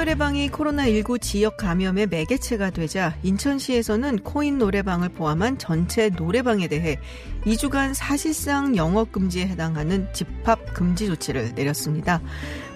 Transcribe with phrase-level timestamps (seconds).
[0.00, 6.98] 노래방이 코로나19 지역 감염의 매개체가 되자 인천시에서는 코인 노래방을 포함한 전체 노래방에 대해
[7.44, 12.22] 2주간 사실상 영업 금지에 해당하는 집합 금지 조치를 내렸습니다.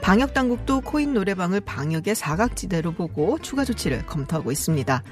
[0.02, 5.02] 방역 당국도 코인 노래방을 방역의 사각지대로 보고 추가 조치를 검토하고 있습니다.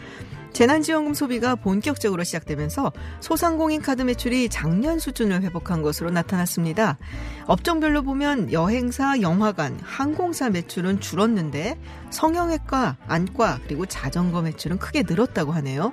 [0.53, 6.99] 재난지원금 소비가 본격적으로 시작되면서 소상공인 카드 매출이 작년 수준을 회복한 것으로 나타났습니다.
[7.47, 11.79] 업종별로 보면 여행사, 영화관, 항공사 매출은 줄었는데
[12.11, 15.93] 성형외과, 안과 그리고 자전거 매출은 크게 늘었다고 하네요.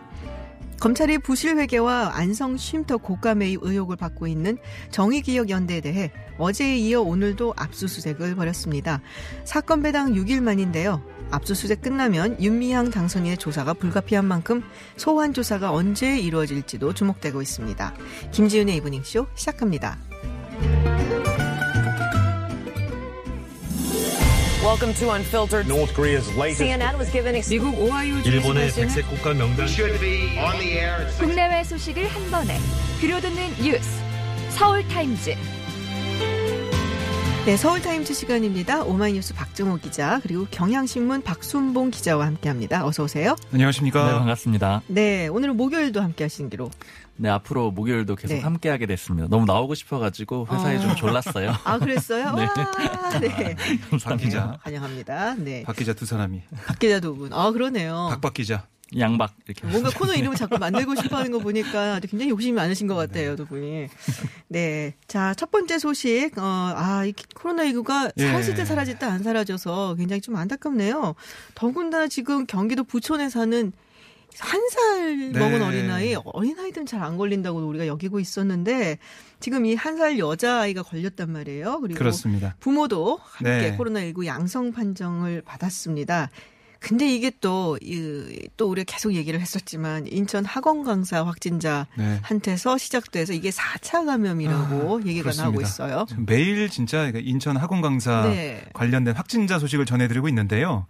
[0.79, 4.57] 검찰이 부실 회계와 안성 쉼터 고가 매입 의혹을 받고 있는
[4.91, 9.01] 정의기억연대에 대해 어제에 이어 오늘도 압수수색을 벌였습니다.
[9.43, 11.03] 사건 배당 6일 만인데요.
[11.31, 14.63] 압수수색 끝나면 윤미향 당선인의 조사가 불가피한 만큼
[14.95, 17.93] 소환 조사가 언제 이루어질지도 주목되고 있습니다.
[18.31, 19.97] 김지윤의 이브닝쇼 시작합니다.
[24.69, 25.67] Welcome to Unfiltered.
[25.67, 30.37] North Korea's latest CNN was given 미국 오하이오 주 일본의 백색 국가 명단 should be
[30.37, 32.59] on the air at six 국내외 소식을 한 번에
[33.01, 33.89] 들려듣는 뉴스
[34.51, 35.35] 서울 타임즈
[37.45, 38.83] 네, 서울타임즈 시간입니다.
[38.83, 42.85] 오마이뉴스 박정호 기자 그리고 경향신문 박순봉 기자와 함께합니다.
[42.85, 43.35] 어서 오세요.
[43.51, 44.05] 안녕하십니까?
[44.05, 44.81] 네, 반갑습니다.
[44.87, 46.69] 네, 오늘은 목요일도 함께하시기로.
[47.15, 48.41] 네, 앞으로 목요일도 계속 네.
[48.41, 49.27] 함께하게 됐습니다.
[49.29, 50.79] 너무 나오고 싶어가지고 회사에 아.
[50.79, 51.53] 좀 졸랐어요.
[51.63, 52.33] 아 그랬어요?
[52.35, 52.45] 네.
[52.45, 53.55] 와, 네.
[54.03, 55.35] 박 기자, 환영합니다.
[55.35, 57.33] 네, 박 기자 두 사람이 박 기자 두 분.
[57.33, 58.09] 아 그러네요.
[58.11, 58.67] 박박 기자.
[58.97, 59.67] 양박 이렇게.
[59.67, 63.87] 뭔가 코너 이름을 자꾸 만들고 싶어하는 거 보니까 굉장히 욕심이 많으신 것 같아요, 두 분이.
[64.47, 66.31] 네, 자 첫 번째 소식.
[66.37, 66.41] 어,
[66.75, 68.27] 아, 이 코로나19가 예.
[68.27, 71.15] 사라질 때 사라질 때 안 사라져서 굉장히 좀 안타깝네요.
[71.55, 73.71] 더군다나 지금 경기도 부천에 사는
[74.37, 75.39] 한살 네.
[75.39, 78.99] 먹은 어린아이, 어린아이들은 잘 안 걸린다고 우리가 여기고 있었는데,
[79.39, 81.79] 지금 이 한 살 여자아이가 걸렸단 말이에요.
[81.81, 82.55] 그리고 그렇습니다.
[82.59, 83.77] 부모도 함께 네.
[83.77, 86.29] 코로나19 양성 판정을 받았습니다.
[86.79, 92.77] 근데 이게 또, 이, 또 우리가 계속 얘기를 했었지만, 인천 학원 강사 확진자한테서 네.
[92.77, 95.43] 시작돼서 이게 4차 감염이라고 얘기가 그렇습니다.
[95.43, 96.05] 나오고 있어요.
[96.25, 98.63] 매일 진짜 인천 학원 강사 네.
[98.73, 100.87] 관련된 확진자 소식을 전해드리고 있는데요.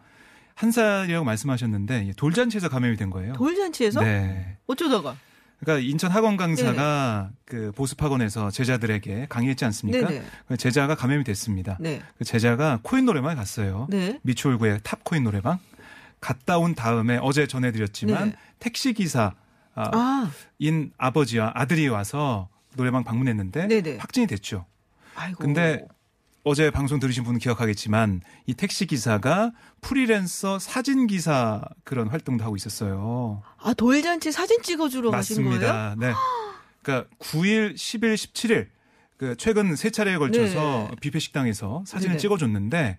[0.54, 3.34] 한 살이라고 말씀하셨는데 돌잔치에서 감염이 된 거예요.
[3.34, 4.02] 돌잔치에서?
[4.02, 4.58] 네.
[4.68, 5.16] 어쩌다가?
[5.60, 10.08] 그러니까 인천 학원 강사가 그 보습 학원에서 제자들에게 강의했지 않습니까?
[10.08, 10.24] 네네.
[10.48, 11.78] 그 제자가 감염이 됐습니다.
[11.80, 12.02] 네.
[12.18, 13.88] 그 제자가 코인 노래방에 갔어요.
[13.90, 14.20] 네.
[14.24, 15.60] 미추홀구의 탑 코인 노래방.
[16.20, 18.36] 갔다 온 다음에 어제 전해드렸지만 네.
[18.60, 19.34] 택시 기사
[19.76, 23.98] 아, 아, 인 아버지와 아들이 와서 노래방 방문했는데 네네.
[23.98, 24.66] 확진이 됐죠.
[25.16, 25.40] 아이고.
[25.40, 25.86] 근데
[26.44, 33.44] 어제 방송 들으신 분은 기억하겠지만 이 택시 기사가 프리랜서 사진 기사 그런 활동도 하고 있었어요.
[33.58, 35.60] 아, 돌잔치 사진 찍어주러 가신 거예요?
[35.60, 35.96] 맞습니다.
[35.98, 36.14] 네.
[36.82, 38.68] 그러니까 9일, 10일, 17일
[39.18, 40.96] 그 최근 세 차례에 걸쳐서 네.
[41.02, 42.20] 뷔페 식당에서 사진을 네네.
[42.20, 42.98] 찍어줬는데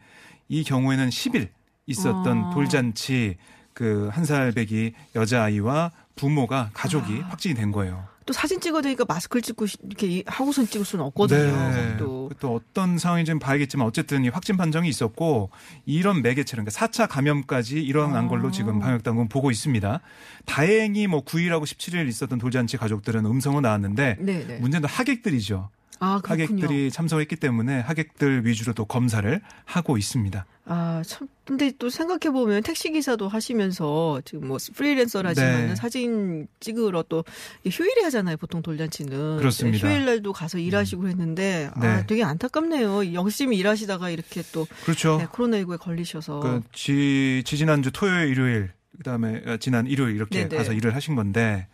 [0.49, 1.49] 이 경우에는 10일
[1.91, 2.51] 있었던 아.
[2.55, 3.37] 돌잔치
[3.75, 7.29] 그 한 살 배기 여자아이와 부모가 가족이 아.
[7.31, 8.09] 확진이 된 거예요.
[8.27, 11.71] 또 사진 찍어야 되니까 마스크를 찍고 시- 이렇게 하고선 찍을 수는 없거든요.
[11.71, 11.97] 네.
[11.99, 12.31] 또.
[12.39, 15.51] 또 어떤 상황인지 는 봐야겠지만 어쨌든 이 확진 판정이 있었고
[15.87, 18.29] 이런 매개체는 그러니까 4차 감염까지 일어난 아.
[18.29, 20.01] 걸로 지금 방역당국은 보고 있습니다.
[20.47, 24.59] 다행히 뭐 9일하고 17일 있었던 돌잔치 가족들은 음성은 나왔는데 네네.
[24.59, 25.71] 문제는 하객들이죠.
[26.01, 26.21] 아.
[26.25, 30.47] 하객들이 참석했기 때문에 하객들 위주로 또 검사를 하고 있습니다.
[30.65, 31.29] 아, 참.
[31.45, 35.75] 근데 또 생각해보면 택시기사도 하시면서 지금 뭐 프리랜서라지만 네.
[35.75, 37.25] 사진 찍으러 또
[37.69, 38.37] 휴일에 하잖아요.
[38.37, 39.39] 보통 돌잔치는.
[39.39, 39.87] 그렇습니다.
[39.87, 42.07] 네, 휴일날도 가서 일하시고 했는데 아, 네.
[42.07, 43.13] 되게 안타깝네요.
[43.15, 45.19] 열심히 일하시다가 이렇게 또 그렇죠.
[45.19, 46.41] 네, 코로나19에 걸리셔서.
[46.41, 50.57] 그 지, 지난주 토요일, 일요일, 그 다음에 어, 지난 일요일 이렇게 네네.
[50.57, 51.67] 가서 일을 하신 건데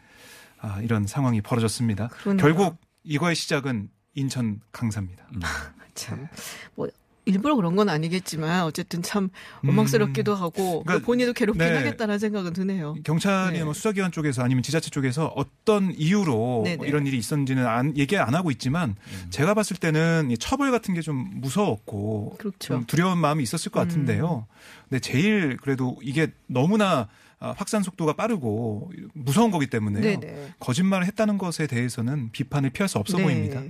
[0.58, 2.08] 아, 이런 상황이 벌어졌습니다.
[2.08, 2.42] 그러네요.
[2.42, 5.24] 결국 이거의 시작은 인천 강사입니다.
[5.94, 6.26] 참.
[6.74, 6.88] 뭐,
[7.28, 9.30] 일부러 그런 건 아니겠지만 어쨌든 참
[9.64, 10.84] 원망스럽기도 하고 음.
[10.84, 11.74] 그러니까, 본인도 괴롭긴 네.
[11.76, 12.94] 하겠다는 생각은 드네요.
[13.02, 13.64] 경찰이나 네.
[13.64, 16.76] 뭐 수사기관 쪽에서 아니면 지자체 쪽에서 어떤 이유로 네네.
[16.76, 18.94] 뭐 이런 일이 있었는지는 안, 얘기 안 하고 있지만
[19.30, 22.58] 제가 봤을 때는 이 처벌 같은 게 좀 무서웠고 그렇죠.
[22.58, 24.46] 좀 두려운 마음이 있었을 것 같은데요.
[24.88, 27.08] 근데 제일 그래도 이게 너무나
[27.40, 30.00] 아, 확산 속도가 빠르고 무서운 거기 때문에요.
[30.20, 30.52] 네네.
[30.60, 33.24] 거짓말을 했다는 것에 대해서는 비판을 피할 수 없어 네.
[33.24, 33.62] 보입니다.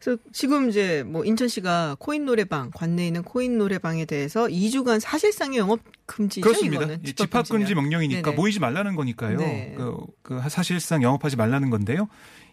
[0.00, 5.80] 그래서 지금 이제 뭐 인천시가 코인 노래방 관내에 있는 코인 노래방에 대해서 2주간 사실상의 영업
[6.06, 6.42] 금지죠.
[6.42, 6.86] 그렇습니다.
[7.02, 8.36] 집합 금지 명령이니까 네네.
[8.36, 9.38] 모이지 말라는 거니까요.
[9.38, 9.74] 네.
[9.76, 12.08] 그, 그 사실상 영업하지 말라는 건데요.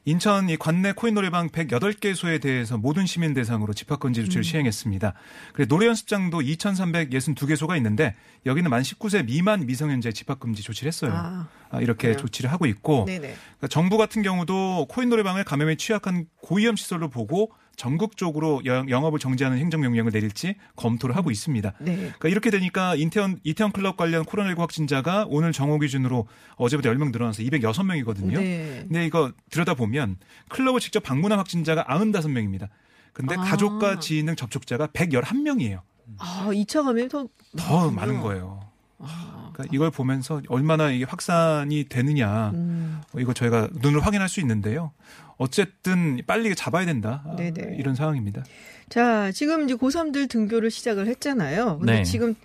[0.08, 5.14] 인천 이 관내 코인 노래방 108개소에 대해서 모든 시민 대상으로 집합 금지 조치를 시행했습니다.
[5.52, 8.16] 그리고 노래 연습장도 2,362개소가 있는데
[8.46, 11.12] 여기는 만 19세 미만 미성년자 집합 금지 조치를 했어요.
[11.14, 12.18] 아, 아, 이렇게 그래요?
[12.20, 13.04] 조치를 하고 있고.
[13.04, 19.58] 그러니까 정부 같은 경우도 코인 노래방을 감염에 취약한 고위험 시설로 보고 전국적으로 영- 영업을 정지하는
[19.60, 21.74] 행정명령을 내릴지 검토를 하고 있습니다.
[21.80, 21.96] 네.
[21.96, 27.44] 그러니까 이렇게 되니까 인태원 이태원 클럽 관련 코로나19 확진자가 오늘 정오 기준으로 어제보다 10명 늘어나서
[27.44, 28.34] 206명이거든요.
[28.40, 28.80] 네.
[28.88, 30.18] 근데 이거 들여다보면
[30.50, 32.68] 클럽을 직접 방문한 확진자가 95명입니다.
[33.14, 33.42] 근데 아.
[33.42, 35.80] 가족과 지인 등 접촉자가 111명이에요.
[36.18, 37.92] 아, 2차 감염이 더 더.
[37.92, 38.60] 많은 거예요.
[39.00, 44.40] 아, 그러니까 이걸 보면서 얼마나 이게 확산이 되느냐 음, 어, 이거 저희가 눈으로 확인할 수
[44.40, 44.92] 있는데요.
[45.38, 47.24] 어쨌든 빨리 잡아야 된다.
[47.26, 47.76] 아, 네네.
[47.78, 48.44] 이런 상황입니다.
[48.90, 51.80] 자, 지금 이제 고3들 등교를 시작을 했잖아요.
[51.80, 52.04] 근데 네.
[52.04, 52.36] 지금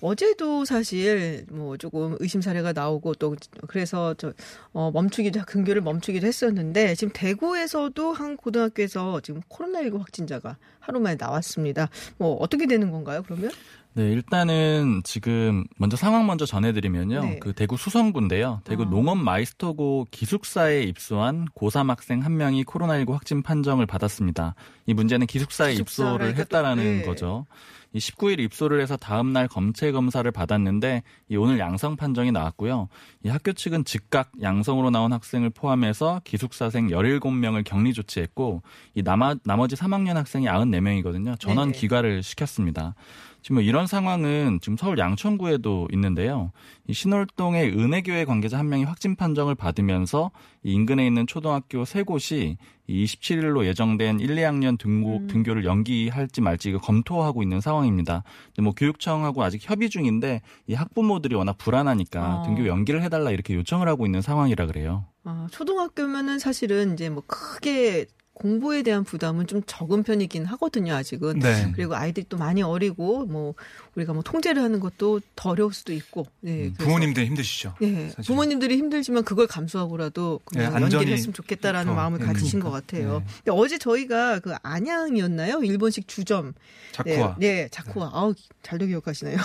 [0.00, 3.34] 어제도 사실 뭐 조금 의심 사례가 나오고 또
[3.66, 4.32] 그래서 저
[4.72, 11.90] 어, 멈추기도 등교를 멈추기도 했었는데 지금 대구에서도 한 고등학교에서 지금 코로나19 확진자가 하루 만에 나왔습니다.
[12.16, 13.22] 뭐 어떻게 되는 건가요?
[13.24, 13.50] 그러면?
[13.94, 17.20] 네, 일단은 지금 먼저 상황 먼저 전해드리면요.
[17.20, 17.38] 네.
[17.40, 18.60] 그 대구 수성구인데요.
[18.64, 18.90] 대구 아.
[18.90, 24.54] 농업 마이스터고 기숙사에 입소한 고3 학생 한 명이 코로나19 확진 판정을 받았습니다.
[24.86, 27.02] 이 문제는 기숙사에 입소를 또, 했다라는 네.
[27.02, 27.46] 거죠.
[27.92, 32.88] 이 19일 입소를 해서 다음 날 검체 검사를 받았는데 이 오늘 양성 판정이 나왔고요.
[33.24, 38.62] 이 학교 측은 즉각 양성으로 나온 학생을 포함해서 기숙사생 17명을 격리 조치했고
[38.94, 41.40] 이 남아, 나머지 3학년 학생이 94명이거든요.
[41.40, 41.80] 전원 네네.
[41.80, 42.94] 귀가를 시켰습니다.
[43.42, 46.52] 지금 뭐 이런 상황은 지금 서울 양천구에도 있는데요.
[46.86, 50.30] 이 신월동의 은혜교회 관계자 한 명이 확진 판정을 받으면서
[50.62, 52.56] 이 인근에 있는 초등학교 세 곳이
[52.86, 55.26] 이 27일로 예정된 1, 2학년 등고, 음.
[55.26, 58.24] 등교를 연기할지 말지 검토하고 있는 상황입니다.
[58.46, 62.42] 근데 뭐 교육청하고 아직 협의 중인데 이 학부모들이 워낙 불안하니까 어.
[62.44, 65.04] 등교 연기를 해달라 이렇게 요청을 하고 있는 상황이라 그래요.
[65.24, 68.06] 아, 초등학교면은 사실은 이제 뭐 크게
[68.38, 71.40] 공부에 대한 부담은 좀 적은 편이긴 하거든요, 아직은.
[71.40, 71.72] 네.
[71.74, 73.54] 그리고 아이들이 또 많이 어리고 뭐
[73.96, 76.26] 우리가 뭐 통제를 하는 것도 더 어려울 수도 있고.
[76.40, 77.74] 네, 그래서- 부모님들 힘드시죠.
[77.80, 78.24] 네, 사실.
[78.28, 82.70] 부모님들이 힘들지만 그걸 감수하고라도 그냥 네, 안전이 연기를 했으면 좋겠다라는 더, 마음을 네, 가지신 그러니까.
[82.70, 83.18] 것 같아요.
[83.18, 83.24] 네.
[83.44, 85.62] 근데 어제 저희가 그 안양이었나요?
[85.64, 86.54] 일본식 주점.
[86.92, 87.36] 자쿠아.
[87.38, 88.10] 네, 네 자쿠아.
[88.12, 89.36] 아우, 잘도 기억하시네요.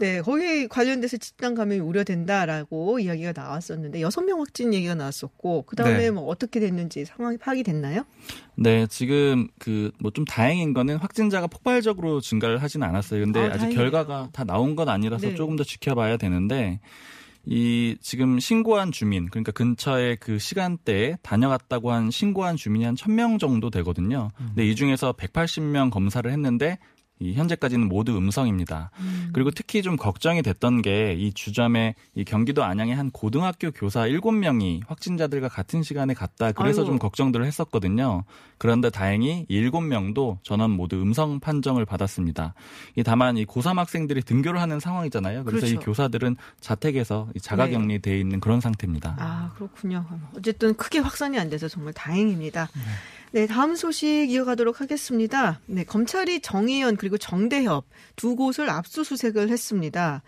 [0.00, 5.98] 네, 거기 관련돼서 집단 감염이 우려된다라고 이야기가 나왔었는데 여섯 명 확진 얘기가 나왔었고 그 다음에
[5.98, 6.10] 네.
[6.10, 8.04] 뭐 어떻게 됐는지 상황이 파악이 됐나요?
[8.56, 13.20] 네, 지금 그 뭐 좀 다행인 거는 확진자가 폭발적으로 증가를 하지는 않았어요.
[13.24, 13.70] 근데 아, 아, 직.
[13.70, 15.34] 결과가 다 나온 건 아니라서 네.
[15.34, 16.80] 조금 더 지켜봐야 되는데
[17.46, 23.70] 이 지금 신고한 주민 그러니까 근처에 그 시간대에 다녀갔다고 한 신고한 주민이 한 1000명 정도
[23.70, 24.28] 되거든요.
[24.36, 26.78] 근데 이 중에서 180명 검사를 했는데
[27.20, 28.90] 이 현재까지는 모두 음성입니다.
[29.32, 34.82] 그리고 특히 좀 걱정이 됐던 게 이 주점에 이 경기도 안양의 한 고등학교 교사 7명이
[34.86, 36.52] 확진자들과 같은 시간에 갔다.
[36.52, 36.92] 그래서 아이고.
[36.92, 38.24] 좀 걱정들을 했었거든요.
[38.58, 42.54] 그런데 다행히 이 7명도 전원 모두 음성 판정을 받았습니다.
[42.96, 45.44] 이 다만 이 고3 학생들이 등교를 하는 상황이잖아요.
[45.44, 45.86] 그래서 이 그렇죠.
[45.86, 47.72] 교사들은 자택에서 이 자가 네.
[47.72, 49.16] 격리돼 있는 그런 상태입니다.
[49.18, 50.04] 아, 그렇군요.
[50.36, 52.68] 어쨌든 크게 확산이 안 돼서 정말 다행입니다.
[52.74, 52.80] 네,
[53.48, 55.60] 다음 소식 이어가도록 하겠습니다.
[55.66, 57.84] 네, 검찰이 정의연 그리고 정대협
[58.16, 60.22] 두 곳을 압수수색을 했습니다.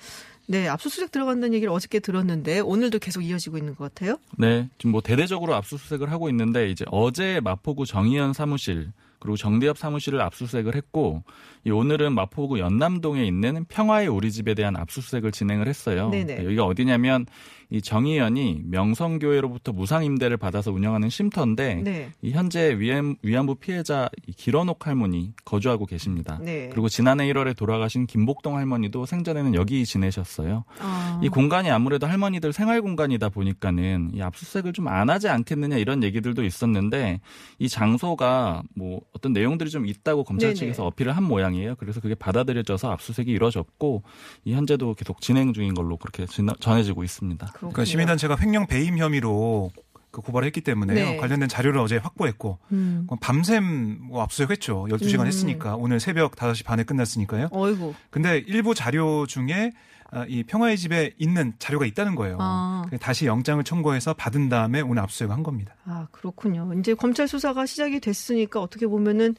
[0.47, 4.17] 네, 압수수색 들어간다는 얘기를 어저께 들었는데 오늘도 계속 이어지고 있는 것 같아요.
[4.37, 10.20] 네, 지금 뭐 대대적으로 압수수색을 하고 있는데 이제 어제 마포구 정의연 사무실 그리고 정대협 사무실을
[10.20, 11.23] 압수수색을 했고
[11.60, 16.11] 이 오늘은 마포구 연남동에 있는 평화의 우리 집에 대한 압수수색을 진행을 했어요.
[16.11, 16.37] 네네.
[16.37, 17.27] 네, 여기가 어디냐면
[17.73, 22.11] 이 정의연이 명성교회로부터 무상 임대를 받아서 운영하는 쉼터인데 네.
[22.20, 26.41] 이 현재 위안, 위안부 피해자 이 길원옥 할머니 거주하고 계십니다.
[26.43, 26.69] 네.
[26.73, 30.65] 그리고 지난해 1월에 돌아가신 김복동 할머니도 생전에는 여기 지내셨어요.
[30.81, 36.03] 아, 이 공간이 아무래도 할머니들 생활 공간이다 보니까는 이 압수수색을 좀 안 하지 않겠느냐 이런
[36.03, 37.20] 얘기들도 있었는데
[37.61, 40.55] 이 장소가 뭐 어떤 내용들이 좀 있다고 검찰.
[40.55, 41.75] 측에서 어필을 한 모양 이에요.
[41.77, 44.03] 그래서 그게 받아들여져서 압수수색이 이루어졌고
[44.45, 47.47] 이 현재도 계속 진행 중인 걸로 그렇게 진- 전해지고 있습니다.
[47.47, 47.73] 그렇군요.
[47.73, 49.71] 그러니까 시민단체가 횡령 배임 혐의로
[50.11, 51.17] 그 고발을 했기 때문에 네.
[51.17, 53.07] 요 관련된 자료를 어제 확보했고 음.
[53.21, 54.87] 밤샘 뭐 압수수색했죠.
[54.91, 55.27] 12시간 음.
[55.27, 57.49] 했으니까 오늘 새벽 5시 반에 끝났으니까요.
[57.53, 57.95] 어이구.
[58.11, 59.71] 근데 일부 자료 중에
[60.13, 62.39] 아, 이 평화의 집에 있는 자료가 있다는 거예요.
[62.41, 62.83] 아.
[63.01, 65.77] 다시 영장을 청구해서 받은 다음에 오늘 압수수색을 한 겁니다.
[65.85, 66.69] 아, 그렇군요.
[66.81, 69.37] 이제 검찰 수사가 시작이 됐으니까 어떻게 보면은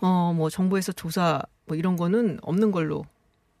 [0.00, 3.04] 어, 뭐 정부에서 조사 뭐 이런 거는 없는 걸로.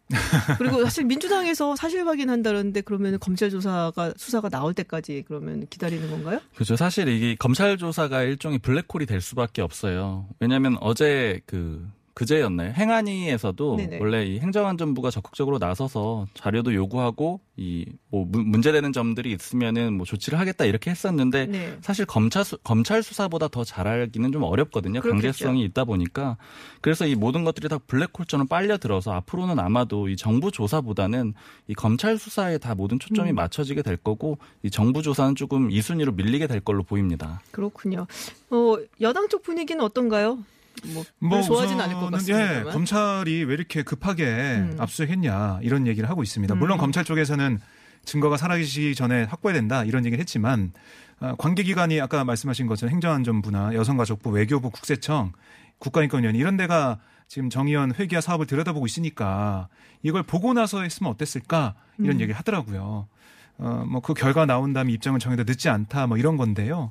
[0.58, 6.40] 그리고 사실 민주당에서 사실 확인한다는데 그러면 검찰 조사가 수사가 나올 때까지 그러면 기다리는 건가요?
[6.54, 6.76] 그렇죠.
[6.76, 10.28] 사실 이게 검찰 조사가 일종의 블랙홀이 될 수밖에 없어요.
[10.38, 12.72] 왜냐하면 어제 그 그제였나요?
[12.72, 13.98] 행안위에서도 네네.
[14.00, 20.66] 원래 이 행정안전부가 적극적으로 나서서 자료도 요구하고 이 뭐 문제되는 점들이 있으면은 뭐 조치를 하겠다
[20.66, 21.78] 이렇게 했었는데 네.
[21.80, 25.00] 사실 검찰 수, 검찰 수사보다 더 잘하기는 좀 어렵거든요.
[25.00, 25.22] 그렇겠죠.
[25.22, 26.36] 강제성이 있다 보니까
[26.82, 31.32] 그래서 이 모든 것들이 다 블랙홀처럼 빨려 들어서 앞으로는 아마도 이 정부 조사보다는
[31.68, 33.34] 이 검찰 수사에 다 모든 초점이 음.
[33.34, 37.40] 맞춰지게 될 거고 이 정부 조사는 조금 이 순위로 밀리게 될 걸로 보입니다.
[37.50, 38.06] 그렇군요.
[38.50, 40.44] 어, 여당 쪽 분위기는 어떤가요?
[40.92, 42.58] 뭐, 뭐 좋아하진 않을 것 우선은, 같습니다.
[42.58, 44.76] 예, 검찰이 왜 이렇게 급하게 음.
[44.78, 46.54] 압수했냐 이런 얘기를 하고 있습니다.
[46.54, 46.80] 물론 음.
[46.80, 47.58] 검찰 쪽에서는
[48.04, 50.72] 증거가 사라지기 전에 확보해야 된다 이런 얘기를 했지만
[51.20, 55.32] 어, 관계기관이 아까 말씀하신 것처럼 행정안전부나 여성가족부, 외교부, 국세청,
[55.78, 56.98] 국가인권위원회 이런 데가
[57.28, 59.68] 지금 정의원 회계와 사업을 들여다보고 있으니까
[60.02, 62.20] 이걸 보고 나서 했으면 어땠을까 이런 음.
[62.20, 63.06] 얘기를 하더라고요.
[63.58, 66.90] 어, 뭐 그 결과 나온 다음에 입장을 정해도 늦지 않다 뭐 이런 건데요.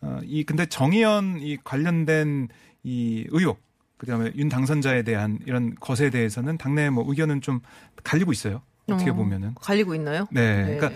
[0.00, 2.48] 어, 이 근데 정의연 이 관련된
[2.88, 3.60] 이 의혹
[3.98, 7.60] 그다음에 윤 당선자에 대한 이런 것에 대해서는 당내 뭐 의견은 좀
[8.02, 8.62] 갈리고 있어요.
[8.88, 9.54] 어떻게 어, 보면은.
[9.60, 10.26] 갈리고 있나요?
[10.30, 10.64] 네.
[10.64, 10.90] 그러니까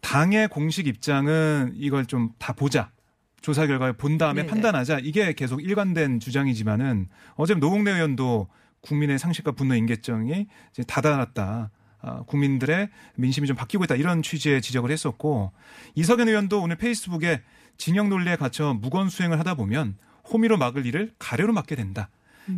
[0.00, 2.90] 당의 공식 입장은 이걸 좀 다 보자.
[3.42, 4.46] 조사 결과를 본 다음에 네네.
[4.50, 5.00] 판단하자.
[5.02, 8.48] 이게 계속 일관된 주장이지만은 어제 노웅래 의원도
[8.80, 11.70] 국민의 상식과 분노 인계정이 이제 다다랐다.
[12.00, 13.96] 아, 국민들의 민심이 좀 바뀌고 있다.
[13.96, 15.52] 이런 취지의 지적을 했었고
[15.94, 17.42] 이석연 의원도 오늘 페이스북에
[17.76, 19.96] 진영 논리에 갇혀 무건 수행을 하다 보면
[20.30, 22.08] 호미로 막을 일을 가려로 막게 된다.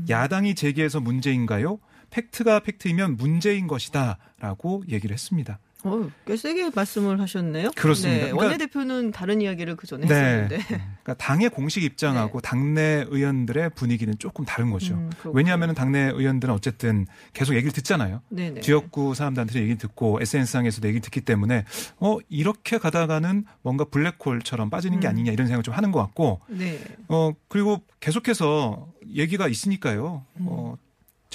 [0.08, 1.78] 야당이 제기해서 문제인가요?
[2.10, 5.58] 팩트가 팩트이면 문제인 것이다라고 얘기를 했습니다.
[5.86, 7.70] 어, 꽤 세게 말씀을 하셨네요.
[7.76, 8.16] 그렇습니다.
[8.26, 10.14] 네, 그러니까- 원내대표는 다른 이야기를 그 전에 네.
[10.14, 10.58] 했었는데.
[10.66, 14.94] 그러니까 당의 공식 입장하고 당내 의원들의 분위기는 조금 다른 거죠.
[14.94, 15.10] 음.
[15.32, 18.22] 왜냐하면 당내 의원들은 어쨌든 계속 얘기를 듣잖아요.
[18.30, 18.60] 네네.
[18.62, 21.64] 지역구 사람들한테 얘기를 듣고 SNS상에서도 얘기를 듣기 때문에
[21.98, 25.10] 어 이렇게 가다가는 뭔가 블랙홀처럼 빠지는 게 음.
[25.10, 26.78] 아니냐 이런 생각을 좀 하는 것 같고 네.
[27.08, 30.24] 어 그리고 계속해서 얘기가 있으니까요.
[30.40, 30.76] 어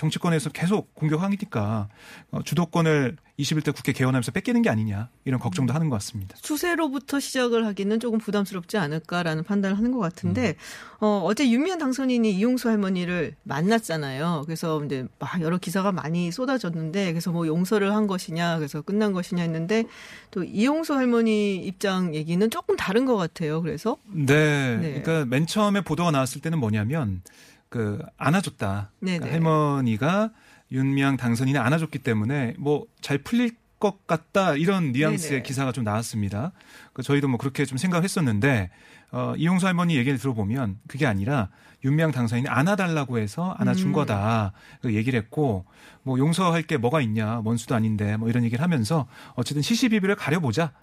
[0.02, 1.88] 정치권에서 계속 공격하니까
[2.32, 6.36] 어, 주도권을 21대 국회 개헌하면서 뺏기는 게 아니냐 이런 걱정도 하는 것 같습니다.
[6.42, 10.56] 추세로부터 시작을 하기는 조금 부담스럽지 않을까라는 판단을 하는 것 같은데
[11.00, 14.44] 어, 어제 윤미향 당선인이 이용수 할머니를 만났잖아요.
[14.46, 19.44] 그래서 이제 막 여러 기사가 많이 쏟아졌는데 그래서 뭐 용서를 한 것이냐 그래서 끝난 것이냐
[19.44, 19.86] 했는데
[20.32, 23.62] 또 이용수 할머니 입장 얘기는 조금 다른 것 같아요.
[23.62, 24.78] 그래서 네.
[24.78, 25.02] 네.
[25.02, 27.22] 그러니까 맨 처음에 보도가 나왔을 때는 뭐냐면
[27.72, 28.92] 그 안아줬다.
[29.00, 30.32] 그러니까 할머니가
[30.74, 35.44] 윤미향 당선인이 안아줬기 때문에 뭐 잘 풀릴 것 같다 이런 뉘앙스의 네네.
[35.44, 36.52] 기사가 좀 나왔습니다.
[36.94, 38.70] 그 저희도 뭐 그렇게 좀 생각했었는데
[39.12, 41.50] 어, 이용수 할머니 얘기를 들어보면 그게 아니라
[41.84, 43.94] 윤미향 당선인이 안아달라고 해서 안아준 음.
[43.94, 44.52] 거다
[44.82, 45.66] 그 얘기를 했고
[46.04, 50.74] 뭐 용서할 게 뭐가 있냐 원수도 아닌데 뭐 이런 얘기를 하면서 어쨌든 시시비비를 가려보자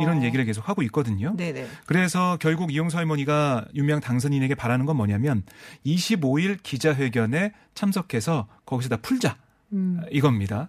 [0.00, 0.22] 이런 어.
[0.24, 1.34] 얘기를 계속 하고 있거든요.
[1.36, 1.66] 네네.
[1.86, 5.42] 그래서 결국 이용수 할머니가 유명 당선인에게 바라는 건 뭐냐면
[5.84, 9.36] 25일 기자회견에 참석해서 거기서 다 풀자
[9.72, 10.00] 음.
[10.10, 10.68] 이겁니다.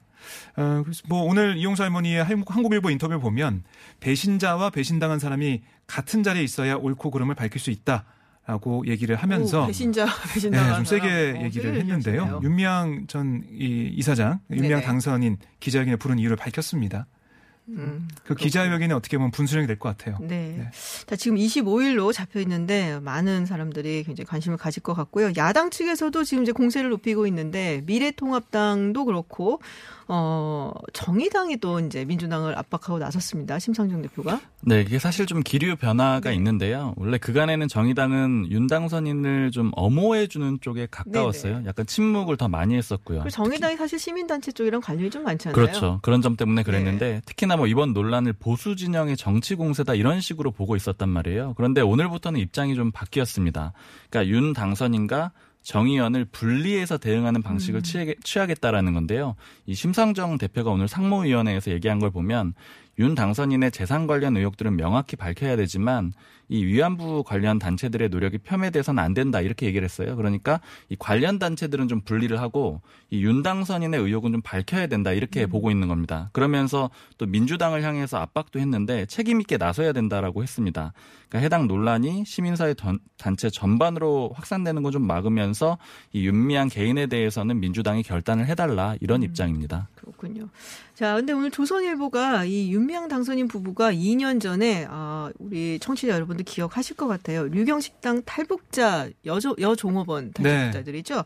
[0.55, 3.63] 어, 그래서 뭐 오늘 이용수 할머니의 한국- 한국일보 인터뷰를 보면
[3.99, 8.05] 배신자와 배신당한 사람이 같은 자리에 있어야 옳고 그름을 밝힐 수 있다
[8.45, 11.07] 라고 얘기를 하면서 오, 배신자 배신자 네, 좀 세게
[11.39, 12.39] 어, 얘기를 했는데요.
[12.41, 14.81] 윤 윤미향 전 이 이사장, 윤미향.
[14.81, 17.05] 당선인 기자회견에 부른 이유를 밝혔습니다.
[17.69, 20.17] 음, 그 기자회견이 어떻게 보면 분수령이 될 것 같아요.
[20.21, 20.55] 네.
[20.57, 20.69] 네.
[21.07, 25.31] 자, 지금 25일로 잡혀 있는데 많은 사람들이 굉장히 관심을 가질 것 같고요.
[25.37, 29.61] 야당 측에서도 지금 이제 공세를 높이고 있는데 미래통합당도 그렇고
[30.07, 33.57] 어, 정의당이 또 이제 민주당을 압박하고 나섰습니다.
[33.59, 34.41] 심상정 대표가.
[34.61, 36.35] 네, 이게 사실 좀 기류 변화가 네.
[36.35, 36.93] 있는데요.
[36.97, 41.53] 원래 그간에는 정의당은 윤 당선인을 좀 엄호해주는 쪽에 가까웠어요.
[41.55, 41.67] 네네.
[41.67, 43.23] 약간 침묵을 더 많이 했었고요.
[43.29, 45.55] 정의당이 사실 시민단체 쪽이랑 관련이 좀 많잖아요.
[45.55, 45.99] 그렇죠.
[46.01, 47.21] 그런 점 때문에 그랬는데 네.
[47.25, 51.53] 특히나 뭐 이번 논란을 보수 진영의 정치 공세다 이런 식으로 보고 있었단 말이에요.
[51.55, 53.73] 그런데 오늘부터는 입장이 좀 바뀌었습니다.
[54.09, 55.31] 그러니까 윤 당선인과
[55.63, 58.13] 정의연을 분리해서 대응하는 방식을 음.
[58.21, 59.35] 취하겠다라는 건데요.
[59.65, 62.53] 이 심상정 대표가 오늘 상무위원회에서 얘기한 걸 보면
[62.99, 66.11] 윤 당선인의 재산 관련 의혹들은 명확히 밝혀야 되지만
[66.49, 70.15] 이 위안부 관련 단체들의 노력이 폄훼돼서는 안 된다 이렇게 얘기를 했어요.
[70.15, 70.59] 그러니까
[70.89, 75.71] 이 관련 단체들은 좀 분리를 하고 이 윤 당선인의 의혹은 좀 밝혀야 된다 이렇게 보고
[75.71, 76.29] 있는 겁니다.
[76.33, 80.93] 그러면서 또 민주당을 향해서 압박도 했는데 책임 있게 나서야 된다라고 했습니다.
[81.29, 85.77] 그러니까 해당 논란이 시민사회 던- 단체 전반으로 확산되는 거좀 막으면서
[86.11, 89.87] 이 윤미향 개인에 대해서는 민주당이 결단을 해달라 이런 입장입니다.
[89.95, 90.49] 그렇군요.
[90.93, 96.45] 자, 근데 오늘 조선일보가 이 윤미향 당선인 부부가 2년 전에 아, 우리 청취자 여러분 들
[96.45, 97.47] 기억하실 것 같아요.
[97.47, 101.23] 류경식당 탈북자 여조, 여종업원 탈북자들이죠.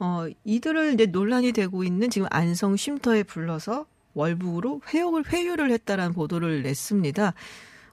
[0.00, 6.62] 어, 이들을 이제 논란이 되고 있는 지금 안성 쉼터에 불러서 월북으로 회유를 회유를 했다라는 보도를
[6.62, 7.34] 냈습니다.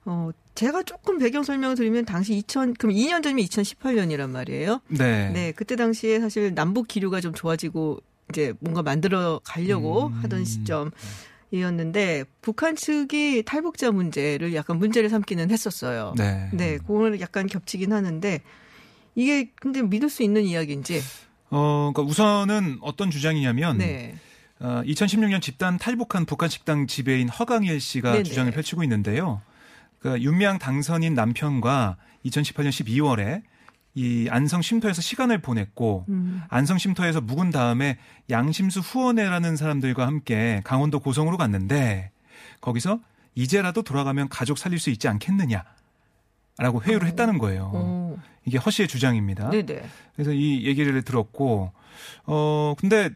[0.05, 4.81] 어, 제가 조금 배경 설명을 드리면 당시 2000 그럼 2년 전이면 2018년이란 말이에요.
[4.87, 5.29] 네.
[5.31, 10.13] 네, 그때 당시에 사실 남북 기류가 좀 좋아지고 이제 뭔가 만들어 가려고 음.
[10.23, 10.91] 하던 시점
[11.55, 16.13] 이었는데 북한 측이 탈북자 문제를 약간 문제를 삼기는 했었어요.
[16.17, 16.49] 네.
[16.53, 18.41] 네, 그거는 약간 겹치긴 하는데
[19.15, 21.01] 이게 근데 믿을 수 있는 이야기인지.
[21.49, 24.15] 어, 그러니까 우선은 어떤 주장이냐면 네.
[24.59, 28.23] 어, 2016년 집단 탈북한 북한 식당 지배인 허강일 씨가 네네.
[28.23, 29.41] 주장을 펼치고 있는데요.
[29.99, 33.41] 그 윤미향 당선인 남편과 2018년 12월에
[33.95, 36.43] 이 안성 쉼터에서 시간을 보냈고 음.
[36.49, 37.97] 안성 쉼터에서 묵은 다음에
[38.29, 42.11] 양심수 후원회라는 사람들과 함께 강원도 고성으로 갔는데
[42.59, 42.99] 거기서
[43.35, 45.63] 이제라도 돌아가면 가족 살릴 수 있지 않겠느냐라고
[46.83, 47.71] 회유를 했다는 거예요.
[47.73, 48.17] 어.
[48.45, 49.49] 이게 허 씨의 주장입니다.
[49.49, 49.83] 네네.
[50.13, 51.71] 그래서 이 얘기를 들었고,
[52.25, 53.09] 어, 근데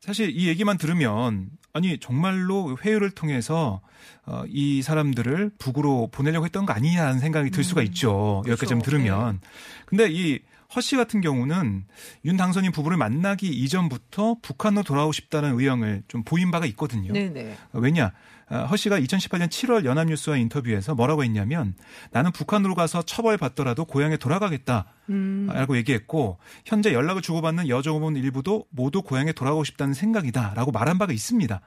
[0.00, 3.80] 사실 이 얘기만 들으면, 아니, 정말로 회유를 통해서,
[4.26, 8.42] 어, 이 사람들을 북으로 보내려고 했던 거 아니냐는 생각이 들 수가 있죠.
[8.46, 8.90] 여기까지 좀 그렇죠.
[8.98, 9.40] 들으면.
[9.86, 10.40] 근데 이
[10.74, 11.84] 허 씨 같은 경우는
[12.24, 17.12] 윤 당선인 부부를 만나기 이전부터 북한으로 돌아오고 싶다는 의향을 좀 보인 바가 있거든요.
[17.12, 17.56] 네네.
[17.72, 18.12] 왜냐?
[18.50, 21.74] 어, 허 씨가 2018년 7월 연합뉴스와 인터뷰에서 뭐라고 했냐면
[22.10, 24.86] 나는 북한으로 가서 처벌받더라도 고향에 돌아가겠다.
[25.08, 25.48] 음.
[25.52, 31.12] 라고 얘기했고 현재 연락을 주고받는 여종업원 일부도 모두 고향에 돌아가고 싶다는 생각이다 라고 말한 바가
[31.12, 31.60] 있습니다.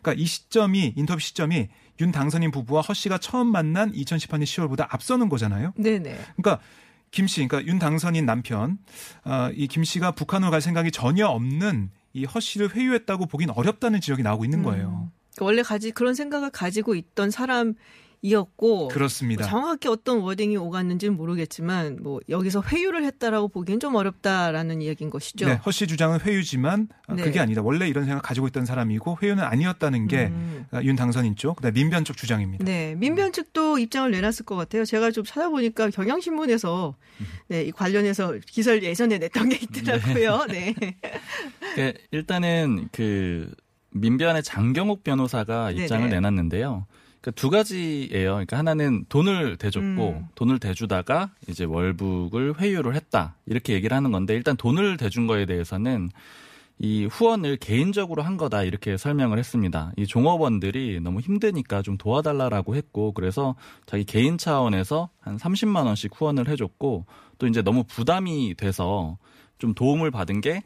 [0.00, 1.68] 그러니까 이 시점이 인터뷰 시점이
[2.00, 5.72] 윤 당선인 부부와 허 씨가 처음 만난 2018년 10월보다 앞서는 거잖아요.
[5.76, 6.18] 네네.
[6.36, 6.60] 그러니까
[7.12, 8.78] 김 씨, 그러니까 윤 당선인 남편,
[9.24, 14.22] 어, 이김 씨가 북한으로 갈 생각이 전혀 없는 이 허 씨를 회유했다고 보긴 어렵다는 지적이
[14.22, 15.10] 나오고 있는 거예요.
[15.34, 17.74] 그러니까 원래 가지 그런 생각을 가지고 있던 사람이
[18.24, 19.44] 었고 그렇습니다.
[19.44, 25.46] 정확히 어떤 워딩이 오갔는지는 모르겠지만 뭐 여기서 회유를 했다라고 보기엔 좀 어렵다라는 이야기인 것이죠.
[25.46, 27.24] 네, 허씨 주장은 회유지만 어, 네.
[27.24, 27.62] 그게 아니다.
[27.62, 30.66] 원래 이런 생각 가지고 있던 사람이고 회유는 아니었다는 게 음.
[30.72, 32.64] 어, 윤 당선인 쪽, 그다음 민변 쪽 주장입니다.
[32.64, 34.84] 네, 민변 측도 입장을 내놨을 것 같아요.
[34.84, 36.94] 제가 좀 찾아보니까 경향신문에서
[37.48, 40.46] 네, 이 관련해서 기사를 예전에 냈던 게 있더라고요.
[40.46, 40.74] 네.
[41.74, 43.52] 그 일단은 그
[43.90, 46.14] 민변의 장경욱 변호사가 입장을 네네.
[46.16, 46.86] 내놨는데요.
[47.22, 48.32] 그러니까 두 가지예요.
[48.32, 50.28] 그러니까 하나는 돈을 대줬고 음.
[50.34, 56.10] 돈을 대주다가 이제 월북을 회유를 했다 이렇게 얘기를 하는 건데 일단 돈을 대준 거에 대해서는
[56.78, 59.92] 이 후원을 개인적으로 한 거다 이렇게 설명을 했습니다.
[59.96, 63.54] 이 종업원들이 너무 힘드니까 좀 도와달라라고 했고 그래서
[63.86, 67.06] 자기 개인 차원에서 한 30만 원씩 후원을 해줬고
[67.38, 69.16] 또 이제 너무 부담이 돼서
[69.58, 70.62] 좀 도움을 받은 게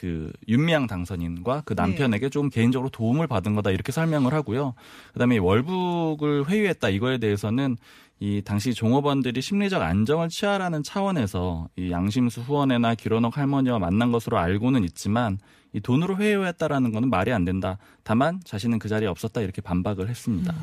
[0.00, 4.72] 그 윤미향 당선인과 그 남편에게 좀 개인적으로 도움을 받은 거다 이렇게 설명을 하고요.
[5.12, 7.76] 그다음에 이 월북을 회유했다 이거에 대해서는
[8.18, 14.84] 이 당시 종업원들이 심리적 안정을 취하라는 차원에서 이 양심수 후원회나 기론옥 할머니와 만난 것으로 알고는
[14.84, 15.38] 있지만
[15.74, 17.76] 이 돈으로 회유했다라는 거는 말이 안 된다.
[18.02, 20.54] 다만 자신은 그 자리에 없었다 이렇게 반박을 했습니다.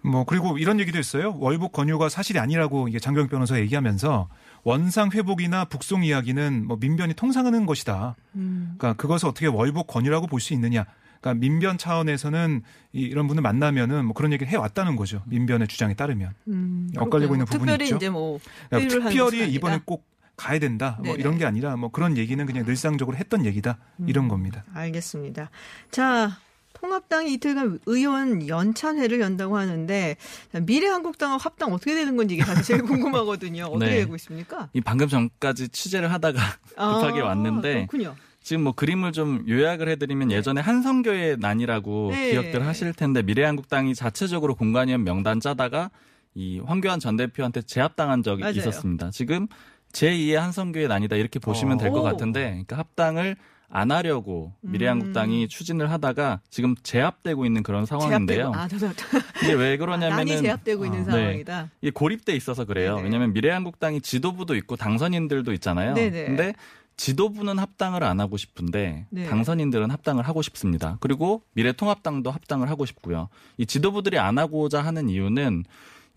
[0.00, 1.36] 뭐 그리고 이런 얘기도 했어요.
[1.38, 4.28] 월북 권유가 사실이 아니라고 이게 장경욱 변호사 얘기하면서
[4.70, 8.16] 원상 회복이나 북송 이야기는 뭐 민변이 통상하는 것이다.
[8.34, 8.74] 음.
[8.78, 10.84] 그러니까 그것을 어떻게 월북 권유라고 볼 수 있느냐.
[11.20, 15.22] 그러니까 민변 차원에서는 이- 이런 분을 만나면은 뭐 그런 얘기를 해 왔다는 거죠.
[15.26, 17.46] 민변의 주장에 따르면 음, 엇갈리고 있는.
[17.46, 17.96] 부분이 특별히 있죠.
[17.96, 19.52] 이제 뭐 그러니까 특별히.
[19.52, 20.04] 이번에 꼭
[20.36, 20.96] 가야 된다.
[20.98, 21.18] 뭐 네네.
[21.20, 23.78] 이런 게 아니라 뭐 그런 얘기는 그냥 늘상적으로 했던 얘기다.
[24.00, 24.08] 음.
[24.08, 24.64] 이런 겁니다.
[24.74, 25.48] 알겠습니다.
[25.92, 26.38] 자,
[26.80, 30.16] 통합당이 이틀간 의원 연찬회를 연다고 하는데
[30.52, 33.64] 자, 미래한국당과 합당 어떻게 되는 건지 이게 사실 제일 궁금하거든요.
[33.64, 33.96] 어떻게 네.
[34.00, 34.68] 되고 있습니까?
[34.72, 36.38] 이 방금 전까지 취재를 하다가
[36.76, 38.14] 급하게 아, 왔는데 그렇군요.
[38.42, 42.30] 지금 뭐 그림을 좀 요약을 해드리면 예전에 한성교의 난이라고 네.
[42.32, 45.90] 기억들 하실 텐데 미래한국당이 자체적으로 공관위원 명단 짜다가
[46.34, 48.56] 이 황교안 전 대표한테 제압당한 적이 맞아요.
[48.56, 49.10] 있었습니다.
[49.10, 49.48] 지금
[49.92, 52.02] 제2의 한성교의 난이다 이렇게 보시면 될것 오.
[52.02, 53.36] 같은데 그러니까 합당을
[53.68, 55.48] 안 하려고 미래한국당이 음.
[55.48, 58.52] 추진을 하다가 지금 제압되고 있는 그런 상황인데요.
[58.52, 61.10] 제압되고, 아, 저, 저, 이게 왜 그러냐면은 난이 제압되고 있는 아, 네.
[61.10, 61.70] 상황이다.
[61.80, 62.96] 이게 고립돼 있어서 그래요.
[62.96, 63.04] 네네.
[63.04, 65.94] 왜냐하면 미래한국당이 지도부도 있고 당선인들도 있잖아요.
[65.94, 66.24] 네네.
[66.26, 66.54] 근데
[66.96, 69.26] 지도부는 합당을 안 하고 싶은데 네.
[69.26, 70.96] 당선인들은 합당을 하고 싶습니다.
[71.00, 73.28] 그리고 미래통합당도 합당을 하고 싶고요.
[73.58, 75.64] 이 지도부들이 안 하고자 하는 이유는 이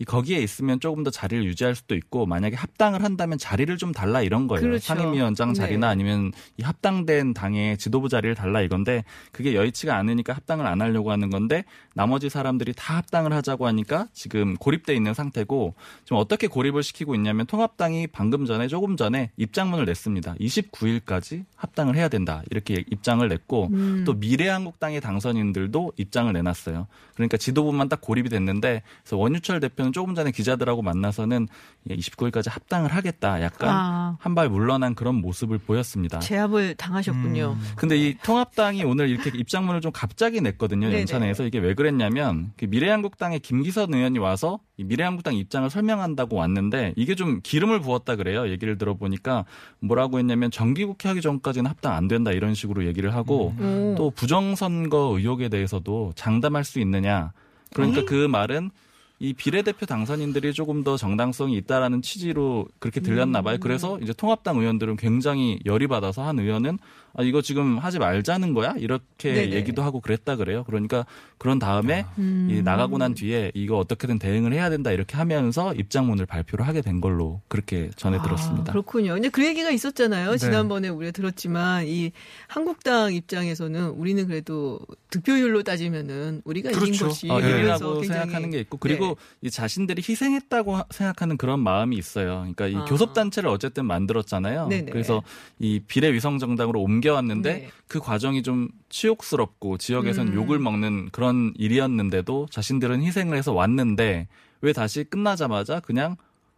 [0.06, 4.48] 거기에 있으면 조금 더 자리를 유지할 수도 있고 만약에 합당을 한다면 자리를 좀 달라 이런
[4.48, 4.62] 거예요.
[4.62, 4.86] 그렇죠.
[4.86, 5.92] 상임위원장 자리나 네.
[5.92, 11.30] 아니면 이 합당된 당의 지도부 자리를 달라 이건데 그게 여의치가 않으니까 합당을 안 하려고 하는
[11.30, 17.14] 건데 나머지 사람들이 다 합당을 하자고 하니까 지금 고립돼 있는 상태고 지금 어떻게 고립을 시키고
[17.16, 20.36] 있냐면 통합당이 방금 전에 조금 전에 입장문을 냈습니다.
[20.36, 24.04] 29일까지 합당을 해야 된다 이렇게 입장을 냈고 음.
[24.06, 26.88] 또 미래한국당의 당선인들도 입장을 내놨어요.
[27.16, 31.48] 그러니까 지도부만 딱 고립이 됐는데 그래서 원유철 대표는 쪽에서는 조금 전에 기자들하고 만나서는
[31.90, 33.42] 29일까지 합당을 하겠다.
[33.42, 34.18] 약간 아.
[34.20, 36.20] 한발 물러난 그런 모습을 보였습니다.
[36.20, 37.58] 제압을 당하셨군요.
[37.60, 37.74] 음.
[37.76, 40.92] 근데 이 통합당이 오늘 이렇게 입장문을 좀 갑자기 냈거든요.
[40.92, 47.16] 연찬회에서 이게 왜 그랬냐면 그 미래한국당의 김기선 의원이 와서 이 미래한국당 입장을 설명한다고 왔는데 이게
[47.16, 48.50] 좀 기름을 부었다 그래요.
[48.50, 49.46] 얘기를 들어보니까
[49.80, 53.96] 뭐라고 했냐면 정기국회 하기 전까지는 합당 안 된다 이런 식으로 얘기를 하고 오.
[53.98, 57.34] 또 부정선거 의혹에 대해서도 장담할 수 있느냐.
[57.74, 58.06] 그러니까 에이?
[58.06, 58.72] 그 말은
[59.20, 63.44] 이 비례대표 당선인들이 조금 더 정당성이 있다라는 취지로 그렇게 들렸나 음.
[63.44, 63.58] 봐요.
[63.60, 66.80] 그래서 이제 통합당 의원들은 굉장히 열이 받아서 한 의원은
[67.14, 68.76] 아 이거 지금 하지 말자는 거야?
[68.78, 69.52] 이렇게 네네.
[69.56, 70.64] 얘기도 하고 그랬다 그래요.
[70.66, 71.06] 그러니까
[71.38, 72.48] 그런 다음에 음.
[72.52, 77.02] 이 나가고 난 뒤에 이거 어떻게든 대응을 해야 된다 이렇게 하면서 입장문을 발표를 하게 된
[77.02, 78.66] 걸로 그렇게 전해 들었습니다.
[78.70, 79.14] 아, 그렇군요.
[79.14, 80.32] 근데 그 얘기가 있었잖아요.
[80.32, 80.38] 네.
[80.38, 82.12] 지난번에 우리가 들었지만 이
[82.48, 87.08] 한국당 입장에서는 우리는 그래도 득표율로 따지면은 우리가 이긴 그렇죠.
[87.08, 89.48] 것이 어, 유리하고 굉장히- 생각하는 게 있고 그리고 네.
[89.48, 92.40] 이 자신들이 희생했다고 하- 생각하는 그런 마음이 있어요.
[92.54, 92.86] 그러니까 이 아.
[92.86, 94.68] 교섭단체를 어쨌든 만들었잖아요.
[94.68, 94.92] 네네.
[94.92, 95.24] 그래서
[95.58, 97.70] 이 비례 위성 정당으로 옮 겨왔는데 네.
[97.88, 100.36] 그 과정이 좀 치욕스럽고 지역에서는 음.
[100.38, 104.28] 욕을 먹는 그런 일이었는데도 자신들은 희생을 해서 왔는데
[104.62, 106.16] 왜 다시 끝나자마자 그냥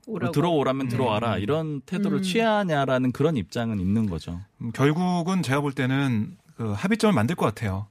[0.08, 0.32] 오라고.
[0.32, 0.90] 들어오라면 네.
[0.90, 2.24] 들어와라 이런 태도를 음.
[2.24, 4.42] 취하냐라는 그런 입장은 있는 거죠.
[4.62, 7.88] 음, 결국은 제가 볼 때는 그 합의점을 만들 것 같아요.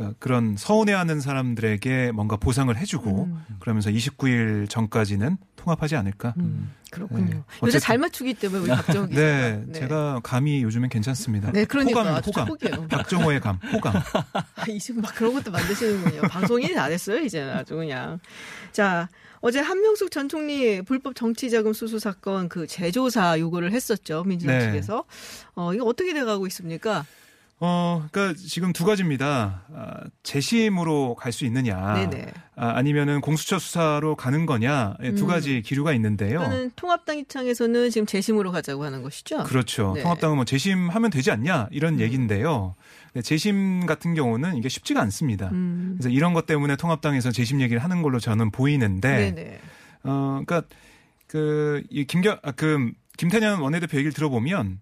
[0.00, 3.44] 그러니까 그런 서운해하는 사람들에게 뭔가 보상을 해주고 음.
[3.60, 6.32] 그러면서 29일 전까지는 통합하지 않을까.
[6.38, 7.26] 음, 그렇군요.
[7.26, 7.42] 네.
[7.62, 9.20] 요새 잘 맞추기 때문에 우리 박정호 기자가.
[9.20, 11.52] 네, 제가 감이 요즘엔 괜찮습니다.
[11.52, 12.88] 네, 그러니까 호감, 호감.
[12.88, 13.92] 박정호의 감, 호감.
[14.32, 16.22] 아, 이제 막 그런 것도 만드시는군요.
[16.22, 18.18] 방송이 안 했어요, 이제 아주 그냥.
[18.72, 19.08] 자,
[19.40, 24.66] 어제 한명숙 전 총리 불법 정치자금 수수 사건 그 재조사 요구를 했었죠, 민주당 네.
[24.66, 25.04] 측에서.
[25.54, 27.04] 어, 이거 어떻게 돼가고 있습니까?
[27.62, 29.64] 어, 그러니까 지금 두 가지입니다.
[29.74, 32.32] 아, 재심으로 갈 수 있느냐, 네네.
[32.56, 35.28] 아, 아니면은 공수처 수사로 가는 거냐, 예, 두 음.
[35.28, 36.38] 가지 기류가 있는데요.
[36.40, 39.44] 그거는 통합당 입장에서는 지금 재심으로 가자고 하는 것이죠.
[39.44, 39.92] 그렇죠.
[39.94, 40.02] 네.
[40.02, 42.00] 통합당은 뭐 재심하면 되지 않냐 이런 음.
[42.00, 42.74] 얘기인데요.
[43.12, 45.50] 네, 재심 같은 경우는 이게 쉽지가 않습니다.
[45.52, 45.96] 음.
[45.98, 49.60] 그래서 이런 것 때문에 통합당에서 재심 얘기를 하는 걸로 저는 보이는데, 네네.
[50.04, 50.62] 어, 그러니까
[51.26, 54.80] 그 이 김경 아, 그 김태년 원내대표 얘기를 들어보면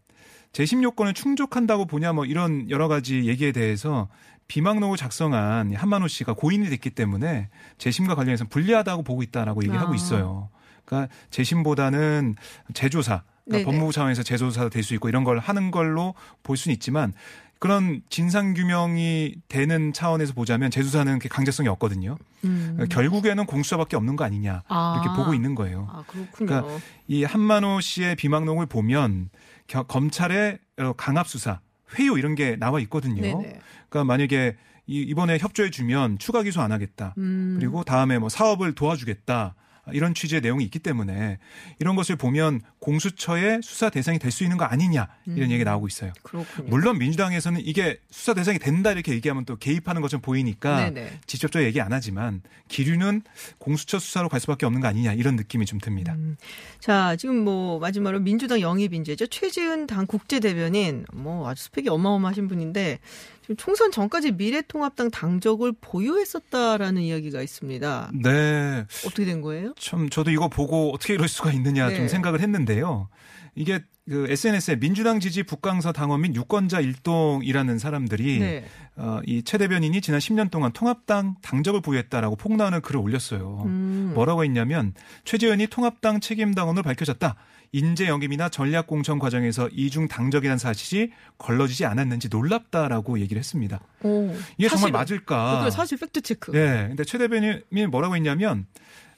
[0.53, 4.09] 재심 요건을 충족한다고 보냐 뭐 이런 여러 가지 얘기에 대해서
[4.49, 9.95] 비망록을 작성한 한만호 씨가 고인이 됐기 때문에 재심과 관련해서 불리하다고 보고 있다라고 얘기하고 아.
[9.95, 10.49] 있어요.
[10.85, 12.37] 그러니까 재심보다는
[12.75, 13.23] 재조사.
[13.45, 17.13] 그러니까 법무부 차원에서 재조사 될 수 있고 이런 걸 하는 걸로 볼 수는 있지만
[17.59, 22.17] 그런 진상 규명이 되는 차원에서 보자면 재조사는 그렇게 강제성이 없거든요.
[22.45, 22.75] 음.
[22.77, 25.15] 그러니까 결국에는 공수처밖에 없는 거 아니냐 이렇게 아.
[25.17, 25.89] 보고 있는 거예요.
[25.91, 26.47] 아, 그렇군요.
[26.47, 29.29] 그러니까 이 한만호 씨의 비망록을 보면
[29.69, 31.61] 겨- 검찰의 어, 강압 수사,
[31.99, 33.23] 회유 이런 게 나와 있거든요.
[33.23, 33.61] 네네.
[33.89, 37.15] 그러니까 만약에 이- 이번에 협조해 주면 추가 기소 안 하겠다.
[37.19, 37.57] 음.
[37.61, 39.55] 그리고 다음에 뭐 사업을 도와주겠다.
[39.93, 41.39] 이런 취지의 내용이 있기 때문에
[41.79, 45.51] 이런 것을 보면 공수처의 수사 대상이 될 수 있는 거 아니냐 이런 음.
[45.53, 46.13] 얘기 가 나오고 있어요.
[46.23, 46.69] 그렇군요.
[46.69, 51.21] 물론 민주당에서는 이게 수사 대상이 된다 이렇게 얘기하면 또 개입하는 것처럼 보이니까 네네.
[51.27, 53.23] 직접적으로 얘기 안 하지만 기류는
[53.59, 56.13] 공수처 수사로 갈 수밖에 없는 거 아니냐 이런 느낌이 좀 듭니다.
[56.15, 56.37] 음.
[56.79, 59.27] 자, 지금 뭐 마지막으로 민주당 영입 인재죠.
[59.29, 62.99] 최지은 당 국제 대변인 뭐 아주 스펙이 어마어마하신 분인데
[63.43, 68.11] 지금 총선 전까지 미래통합당 당적을 보유했었다라는 이야기가 있습니다.
[68.23, 68.85] 네.
[69.07, 69.73] 어떻게 된 거예요?
[69.79, 71.97] 참 저도 이거 보고 어떻게 이럴 수가 있느냐 네.
[71.97, 73.09] 좀 생각을 했는데 요.
[73.55, 78.65] 이게 그 SNS에 민주당 지지 북강서 당원 및 유권자 일동이라는 사람들이 네.
[78.97, 83.63] 어, 이 최 대변인이 지난 10년 동안 통합당 당적을 보유했다라고 폭로하는 글을 올렸어요.
[83.67, 84.13] 음.
[84.15, 87.35] 뭐라고 했냐면 최재현이 통합당 책임당원으로 밝혀졌다.
[87.73, 93.79] 인재 영입이나 전략 공천 과정에서 이중 당적이라는 사실이 걸러지지 않았는지 놀랍다라고 얘기를 했습니다.
[94.05, 94.93] 오, 이게 정말 사실은.
[94.93, 95.71] 맞을까?
[95.71, 96.51] 사실 팩트 체크.
[96.53, 96.87] 네.
[96.89, 98.65] 근데 최 대변인이 뭐라고 했냐면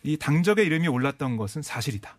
[0.02, 2.16] 이 당적의 이름이 올랐던 것은 사실이다.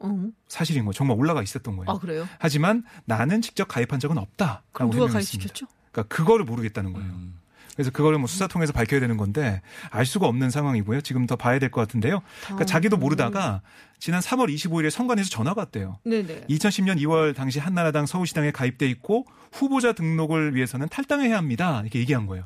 [0.00, 0.28] 어.
[0.48, 1.90] 사실인 거 정말 올라가 있었던 거예요.
[1.90, 2.26] 아 그래요?
[2.38, 5.12] 하지만 나는 직접 가입한 적은 없다라고 그럼 누가 해명했습니다.
[5.48, 5.66] 가입시켰죠?
[5.92, 7.08] 그러니까 그거를 모르겠다는 거예요.
[7.08, 7.36] 음.
[7.74, 11.00] 그래서 그거를 뭐 수사 통해서 밝혀야 되는 건데 알 수가 없는 상황이고요.
[11.00, 12.20] 지금 더 봐야 될 것 같은데요.
[12.42, 12.66] 그러니까 아.
[12.66, 13.62] 자기도 모르다가
[13.98, 15.98] 지난 3월 25일에 선관에서 전화가 왔대요.
[16.04, 16.46] 네네.
[16.50, 21.80] 2010년 2월 당시 한나라당 서울시당에 가입돼 있고 후보자 등록을 위해서는 탈당해야 합니다.
[21.82, 22.44] 이렇게 얘기한 거예요.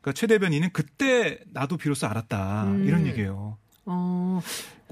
[0.00, 2.84] 그러니까 최 대변인은 그때 나도 비로소 알았다 음.
[2.86, 3.56] 이런 얘기예요.
[3.86, 4.40] 어,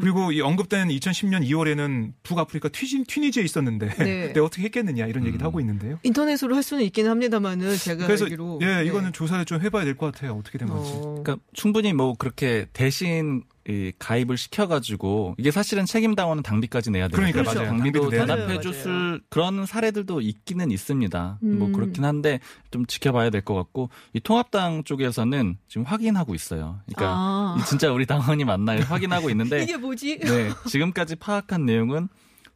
[0.01, 4.33] 그리고 이 언급된 2010년 2월에는 북아프리카 튀진, 튀니지에 있었는데 네.
[4.35, 5.47] 내가 어떻게 했겠느냐 이런 얘기도 음.
[5.47, 5.99] 하고 있는데요.
[6.03, 8.85] 인터넷으로 할 수는 있기는 합니다만은 제가 그래서 알기로 예 네.
[8.85, 10.35] 이거는 조사를 좀 해봐야 될 것 같아요.
[10.35, 10.91] 어떻게 된 건지.
[10.95, 17.09] 어, 그러니까 충분히 뭐 그렇게 대신 이 가입을 시켜가지고 이게 사실은 책임 당원은 당비까지 내야
[17.09, 17.59] 되니까 그러니까 그렇죠.
[17.59, 17.71] 맞아요.
[17.77, 18.47] 당비도 당비도 내야 돼요.
[18.47, 21.39] 대납해줬을 그런 사례들도 있기는 있습니다.
[21.43, 21.59] 음.
[21.59, 22.39] 뭐 그렇긴 한데
[22.71, 26.79] 좀 지켜봐야 될 것 같고 이 통합당 쪽에서는 지금 확인하고 있어요.
[26.87, 27.57] 그러니까 아.
[27.59, 28.83] 이 진짜 우리 당원이 맞나요?
[28.83, 30.18] 확인하고 있는데 이게 뭐지?
[30.18, 32.09] 네, 지금까지 파악한 내용은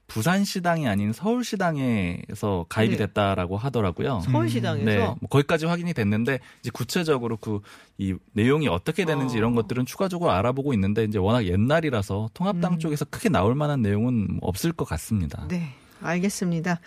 [0.07, 3.07] 부산시당이 아닌 서울시당에서 가입이 네.
[3.07, 4.21] 됐다라고 하더라고요.
[4.25, 7.61] 서울시당에서 네, 뭐 거기까지 확인이 됐는데 이제 구체적으로 그
[8.01, 9.39] 이 내용이 어떻게 되는지 어.
[9.39, 12.79] 이런 것들은 추가적으로 알아보고 있는데 이제 워낙 옛날이라서 통합당 음.
[12.79, 15.47] 쪽에서 크게 나올 만한 내용은 뭐 없을 것 같습니다.
[15.49, 15.75] 네.
[16.01, 16.81] 알겠습니다.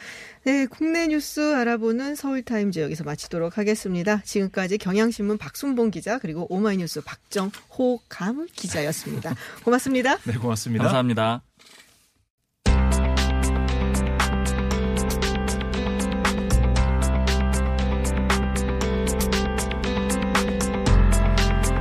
[0.44, 4.22] 네, 국내 뉴스 알아보는 서울타임즈 여기서 마치도록 하겠습니다.
[4.24, 9.36] 지금까지 경향신문 박순봉 기자 그리고 오마이뉴스 박정호 감 기자였습니다.
[9.64, 10.18] 고맙습니다.
[10.26, 10.84] 네, 고맙습니다.
[10.84, 11.42] 감사합니다.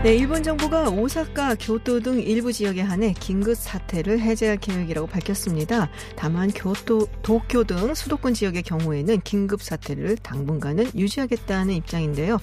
[0.03, 5.93] 네, 일본 정부가 오사카, 교토 등 일부 지역에 한해 긴급 사태를 해제할 계획이라고 밝혔습니다.
[6.17, 12.39] 다만 교토, 도쿄 등 수도권 지역의 경우에는 긴급 사태를 당분간은 유지하겠다는 입장인데요.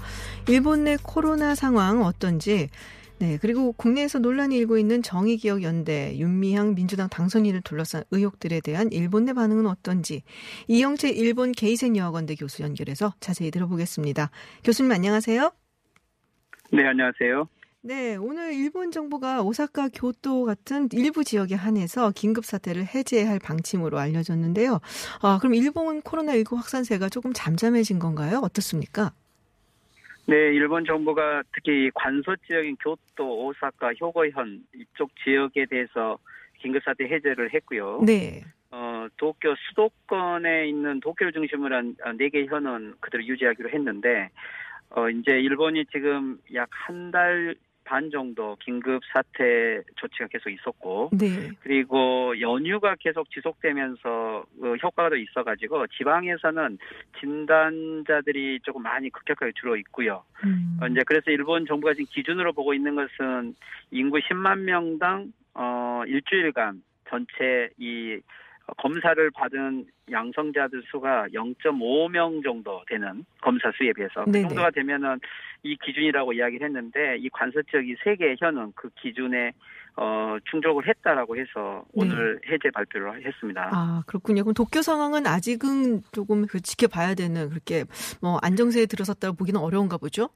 [0.48, 2.70] 일본 내 코로나 상황 어떤지
[3.18, 9.34] 네, 그리고 국내에서 논란이 일고 있는 정의기억연대 윤미향 민주당 당선인을 둘러싼 의혹들에 대한 일본 내
[9.34, 10.24] 반응은 어떤지
[10.70, 14.32] 이영채 일본 게이센 여학원대 교수 연결해서 자세히 들어보겠습니다.
[14.64, 15.59] 교수님 안녕하세요.
[16.72, 17.48] 네, 안녕하세요.
[17.82, 24.80] 네, 오늘 일본 정부가 오사카, 교토 같은 일부 지역에 한해서 긴급 사태를 해제할 방침으로 알려졌는데요.
[25.22, 28.40] 아, 그럼 일본 코로나19 확산세가 조금 잠잠해진 건가요?
[28.44, 29.14] 어떻습니까?
[30.28, 36.20] 네, 일본 정부가 특히 이 관서 지역인 교토, 오사카, 효고현 이쪽 지역에 대해서
[36.60, 38.02] 긴급 사태 해제를 했고요.
[38.06, 38.44] 네.
[38.72, 44.30] 어, 도쿄 수도권에 있는 도쿄를 중심으로 한 네 개 현은 그대로 유지하기로 했는데,
[44.92, 47.56] 어, 이제 일본이 지금 약 한 달
[47.90, 51.50] 반 정도 긴급 사태 조치가 계속 있었고, 네.
[51.62, 56.78] 그리고 연휴가 계속 지속되면서 어, 효과가 더 있어가지고 지방에서는
[57.20, 60.24] 진단자들이 조금 많이 급격하게 줄어 있고요.
[60.46, 60.78] 음.
[60.80, 63.56] 어, 이제 그래서 일본 정부가 지금 기준으로 보고 있는 것은
[63.90, 68.20] 인구 10만 명당 어 일주일간 전체 이 어,
[68.78, 74.48] 검사를 받은 양성자들 수가 0.5명 정도 되는 검사 수에 비해서 그 네네.
[74.48, 75.20] 정도가 되면은
[75.64, 79.52] 이 기준이라고 이야기를 했는데 이 관서 지역이 세 개 현은 그 기준에
[79.96, 83.66] 어 충족을 했다라고 해서 오늘 해제 발표를 했습니다.
[83.66, 83.70] 네.
[83.74, 84.44] 아, 그렇군요.
[84.44, 87.84] 그럼 도쿄 상황은 아직은 조금 그 지켜봐야 되는 그렇게
[88.22, 90.30] 뭐 안정세에 들어섰다고 보기는 어려운가 보죠?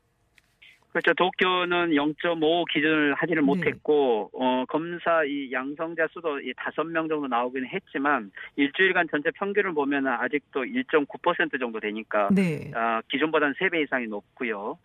[0.93, 1.13] 그렇죠.
[1.15, 3.45] 도쿄는 0.5 기준을 하지를 네.
[3.47, 10.07] 못했고, 어, 검사 이 양성자 수도 이 5명 정도 나오기는 했지만, 일주일간 전체 평균을 보면
[10.07, 12.71] 아직도 1.9% 정도 되니까, 네.
[12.75, 14.77] 아, 기존보다는 3배 이상이 높고요.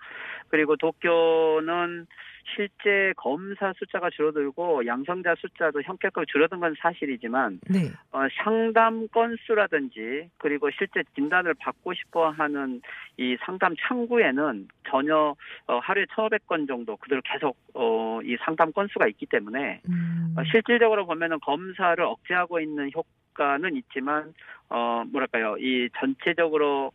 [0.48, 2.06] 그리고 도쿄는
[2.54, 7.90] 실제 검사 숫자가 줄어들고 양성자 숫자도 현격하게 줄어든 건 사실이지만 네.
[8.12, 12.80] 어, 상담 건수라든지 그리고 실제 진단을 받고 싶어 하는
[13.16, 15.34] 이 상담 창구에는 전혀
[15.66, 20.34] 어, 하루에 1,500건 정도 그대로 계속 어, 이 상담 건수가 있기 때문에 음.
[20.36, 23.08] 어, 실질적으로 보면은 검사를 억제하고 있는 효과
[23.38, 24.34] 는 있지만
[24.68, 26.90] 어 뭐랄까요 이 전체적으로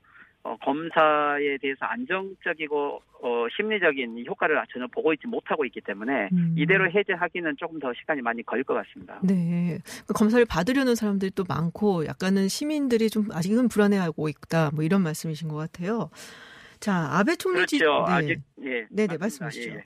[0.46, 6.54] 어, 검사에 대해서 안정적이고 어, 심리적인 효과를 전혀 보고 있지 못하고 있기 때문에 음.
[6.58, 9.20] 이대로 해제하기는 조금 더 시간이 많이 걸릴 것 같습니다.
[9.24, 9.80] 네.
[10.06, 14.72] 그 검사를 받으려는 사람들이 또 많고 약간은 시민들이 좀 아직은 불안해하고 있다.
[14.74, 16.10] 뭐 이런 말씀이신 것 같아요.
[16.82, 18.06] 자, 아베 총리 지- 그렇죠.
[18.08, 18.14] 네.
[18.14, 18.70] 아직 예.
[18.90, 19.18] 네네, 맞습니다.
[19.20, 19.70] 말씀하시죠.
[19.70, 19.84] 예,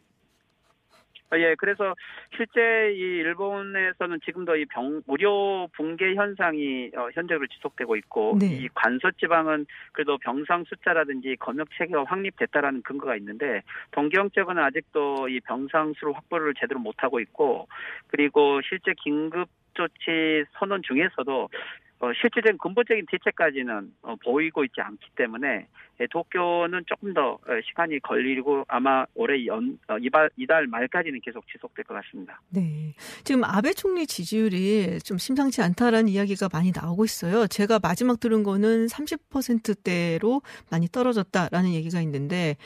[1.34, 1.36] 예.
[1.36, 1.94] 어, 예, 그래서
[2.36, 8.48] 실제 이 일본에서는 지금도 이 병, 의료 붕괴 현상이 어, 현재로 지속되고 있고, 네.
[8.48, 13.62] 이 관서 지방은 그래도 병상 숫자라든지 검역 체계가 확립됐다라는 근거가 있는데,
[13.92, 17.68] 동경 쪽은 아직도 이 병상 수를 확보를 제대로 못하고 있고,
[18.08, 21.50] 그리고 실제 긴급 조치 선언 중에서도
[22.00, 25.68] 어, 실질적인 근본적인 대책까지는 어, 보이고 있지 않기 때문에
[26.00, 31.48] 예, 도쿄는 조금 더 어, 시간이 걸리고 아마 올해 연 어, 이달, 이달 말까지는 계속
[31.48, 32.40] 지속될 것 같습니다.
[32.50, 32.94] 네.
[33.24, 37.48] 지금 아베 총리 지지율이 좀 심상치 않다라는 이야기가 많이 나오고 있어요.
[37.48, 42.58] 제가 마지막 들은 거는 30%대로 많이 떨어졌다라는 얘기가 있는데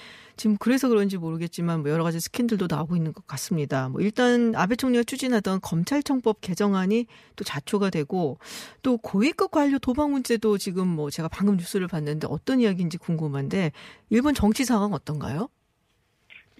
[0.41, 3.89] 지금 그래서 그런지 모르겠지만 뭐 여러 가지 스캔들도 나오고 있는 것 같습니다.
[3.89, 8.39] 뭐 일단 아베 총리가 추진하던 검찰청법 개정안이 또 자초가 되고
[8.81, 13.71] 또 고위급 관료 도박 문제도 지금 뭐 제가 방금 뉴스를 봤는데 어떤 이야기인지 궁금한데
[14.09, 15.47] 일본 정치 상황 어떤가요?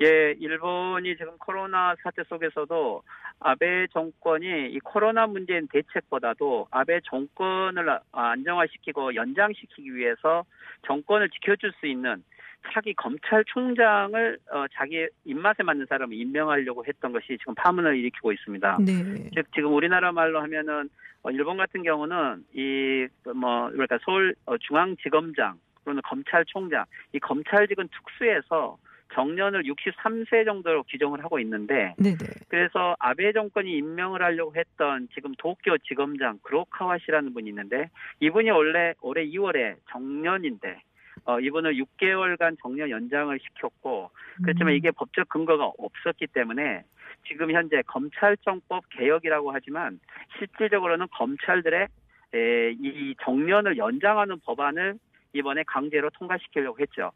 [0.03, 3.01] 예, 일본이 지금 코로나 사태 속에서도
[3.39, 10.45] 아베 정권이 이 코로나 문제인 대책보다도 아베 정권을 아- 안정화시키고 연장시키기 위해서
[10.85, 12.23] 정권을 지켜줄 수 있는
[12.71, 18.77] 차기 검찰총장을 어, 자기 입맛에 맞는 사람을 임명하려고 했던 것이 지금 파문을 일으키고 있습니다.
[18.85, 19.29] 네.
[19.33, 20.89] 즉 지금 우리나라 말로 하면은
[21.23, 28.77] 어, 일본 같은 경우는 이뭐 그러니까 서울 어, 중앙지검장 또는 검찰총장 이 검찰직은 특수해서
[29.13, 32.17] 정년을 63세 정도로 규정을 하고 있는데 네네.
[32.47, 38.93] 그래서 아베 정권이 임명을 하려고 했던 지금 도쿄 지검장 그로카와 씨라는 분이 있는데 이분이 원래
[39.01, 40.81] 올해 2월에 정년인데
[41.25, 44.11] 어, 이분을 6개월간 정년 연장을 시켰고
[44.43, 44.77] 그렇지만 음.
[44.77, 46.83] 이게 법적 근거가 없었기 때문에
[47.27, 49.99] 지금 현재 검찰청법 개혁이라고 하지만
[50.37, 51.87] 실질적으로는 검찰들의
[52.33, 54.97] 에, 이 정년을 연장하는 법안을
[55.33, 57.11] 이번에 강제로 통과시키려고 했죠.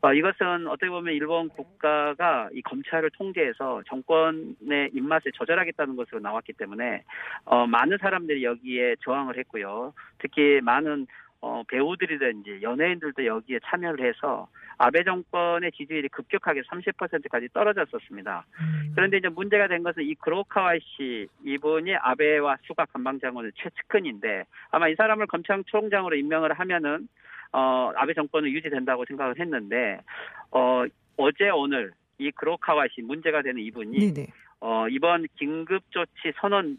[0.00, 7.04] 어, 이것은 어떻게 보면 일본 국가가 이 검찰을 통제해서 정권의 입맛을 조절하겠다는 것으로 나왔기 때문에
[7.44, 9.92] 어, 많은 사람들이 여기에 저항을 했고요.
[10.18, 11.06] 특히 많은
[11.42, 14.46] 어, 배우들이든지 연예인들도 여기에 참여를 해서
[14.78, 18.46] 아베 정권의 지지율이 급격하게 30%까지 떨어졌었습니다.
[18.60, 18.92] 음.
[18.94, 24.94] 그런데 이제 문제가 된 것은 이 그로카와 씨 이분이 아베와 수가 관방장관의 최측근인데 아마 이
[24.94, 27.08] 사람을 검찰총장으로 임명을 하면은
[27.52, 30.00] 어 아베 정권은 유지된다고 생각을 했는데
[30.52, 30.84] 어
[31.16, 34.28] 어제 오늘 이 그로카와 씨 문제가 되는 이분이 네네.
[34.60, 36.78] 어 이번 긴급 조치 선언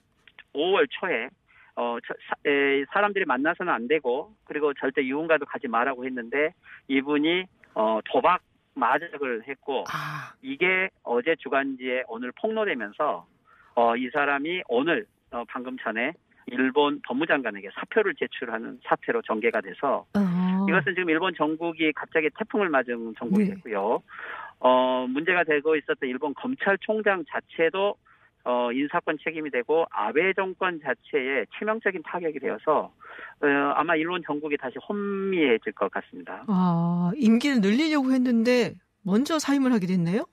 [0.56, 1.28] 5월 초에
[1.76, 1.98] 어
[2.46, 6.54] 에, 사람들이 만나서는 안 되고 그리고 절대 유흥가도 가지 말라고 했는데
[6.88, 8.42] 이분이 어 도박
[8.76, 13.26] 마작을 했고 아, 이게 어제 주간지에 오늘 폭로되면서
[13.76, 16.14] 어, 이 사람이 오늘 어, 방금 전에
[16.48, 20.66] 일본 법무장관에게 사표를 제출하는 사태로 전개가 돼서 어.
[20.68, 23.56] 이것은 지금 일본 전국이 갑자기 태풍을 맞은 전국이 네.
[23.56, 24.02] 됐고요.
[24.60, 27.96] 어, 문제가 되고 있었던 일본 검찰총장 자체도
[28.46, 32.94] 어, 인사권 책임이 되고 아베 정권 자체에 치명적인 타격이 되어서
[33.42, 36.44] 어, 아마 일본 전국이 다시 혼미해질 것 같습니다.
[36.48, 40.26] 아, 임기를 늘리려고 했는데 먼저 사임을 하게 됐네요.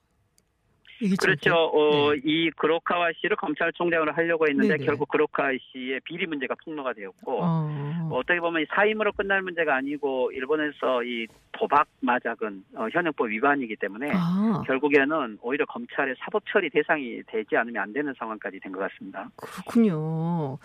[1.20, 1.54] 그렇죠.
[1.54, 2.20] 어, 네.
[2.24, 4.84] 이 그로카와 씨를 검찰총장으로 하려고 했는데 네네.
[4.84, 8.08] 결국 그로카와 씨의 비리 문제가 폭로가 되었고 어.
[8.12, 14.10] 어떻게 보면 이 사임으로 끝날 문제가 아니고 일본에서 이 도박 마작은 어, 현행법 위반이기 때문에
[14.14, 19.28] 아, 결국에는 오히려 검찰의 사법 처리 대상이 되지 않으면 안 되는 상황까지 된 것 같습니다.
[19.36, 20.58] 그렇군요.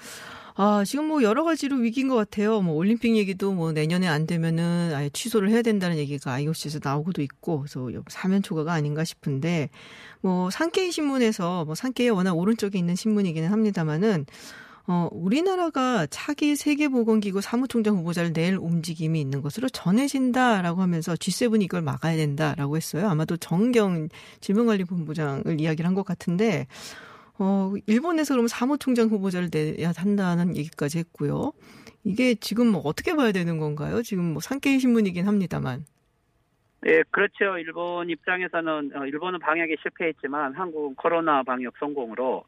[0.57, 2.61] 아, 지금 뭐 여러 가지로 위기인 것 같아요.
[2.61, 7.59] 뭐 올림픽 얘기도 뭐 내년에 안 되면은 아예 취소를 해야 된다는 얘기가 IOC에서 나오고도 있고,
[7.59, 9.69] 그래서 사면 초과가 아닌가 싶은데,
[10.21, 14.25] 뭐 산케이 신문에서 뭐 산케이 워낙 오른쪽에 있는 신문이기는 합니다만은
[14.87, 22.15] 어, 우리나라가 차기 세계보건기구 사무총장 후보자를 낼 움직임이 있는 것으로 전해진다라고 하면서 G7이 이걸 막아야
[22.17, 23.09] 된다라고 했어요.
[23.09, 24.09] 아마도 정경
[24.41, 26.67] 질병관리본부장을 이야기를 한 것 같은데,
[27.37, 31.53] 어, 일본에서 그러면 사무총장 후보자를 내야 한다는 얘기까지 했고요.
[32.03, 34.01] 이게 지금 뭐 어떻게 봐야 되는 건가요?
[34.01, 35.85] 지금 뭐 산케이 신문이긴 합니다만.
[36.87, 37.57] 예, 그렇죠.
[37.57, 42.43] 일본 입장에서는 어, 일본은 방역에 실패했지만 한국은 코로나 방역 성공으로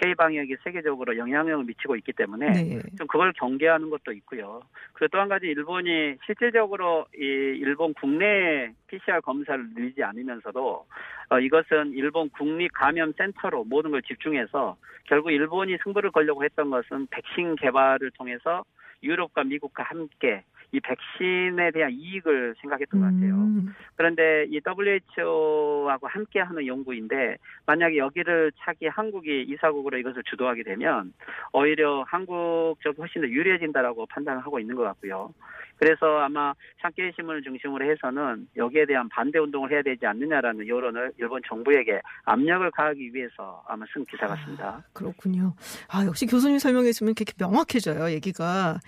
[0.00, 2.80] K 방역이 세계적으로 영향력을 미치고 있기 때문에 네.
[2.96, 4.62] 좀 그걸 경계하는 것도 있고요.
[4.94, 10.86] 그리고 또 한 가지 일본이 실질적으로 이 일본 국내 PCR 검사를 늘리지 않으면서도
[11.28, 17.06] 어, 이것은 일본 국립 감염 센터로 모든 걸 집중해서 결국 일본이 승부를 걸려고 했던 것은
[17.10, 18.64] 백신 개발을 통해서
[19.02, 23.34] 유럽과 미국과 함께 이 백신에 대한 이익을 생각했던 것 같아요.
[23.34, 31.12] 음, 그런데 이 WHO하고 함께 하는 연구인데 만약에 여기를 차기 한국이 이사국으로 이것을 주도하게 되면
[31.52, 35.32] 오히려 한국 쪽이 훨씬 더 유리해진다라고 판단을 하고 있는 것 같고요.
[35.80, 36.52] 그래서 아마
[36.82, 42.70] 상케이 신문을 중심으로 해서는 여기에 대한 반대 운동을 해야 되지 않느냐라는 여론을 일본 정부에게 압력을
[42.70, 44.84] 가하기 위해서 아마 쓴 기사 같습니다.
[44.92, 45.54] 그렇군요.
[45.88, 48.78] 아, 역시 교수님 설명했으면 이렇게 명확해져요, 얘기가.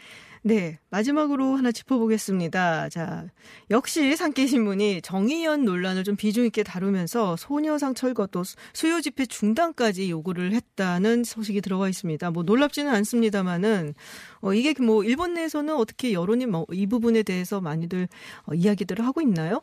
[0.45, 0.81] 네.
[0.91, 2.89] 마지막으로 하나 짚어보겠습니다.
[2.89, 3.27] 자,
[3.71, 10.53] 역시 산케신문이 정의연 논란을 좀 비중 있게 다루면서 소녀상 철거 또 수요 집회 중단까지 요구를
[10.53, 12.33] 했다는 소식이 들어와 있습니다.
[12.33, 13.95] 뭐 놀랍지는 않습니다만은,
[14.41, 18.09] 어, 이게 뭐 일본 내에서는 어떻게 여론이 뭐 이 부분에 대해서 많이들
[18.49, 19.63] 어, 이야기들을 하고 있나요?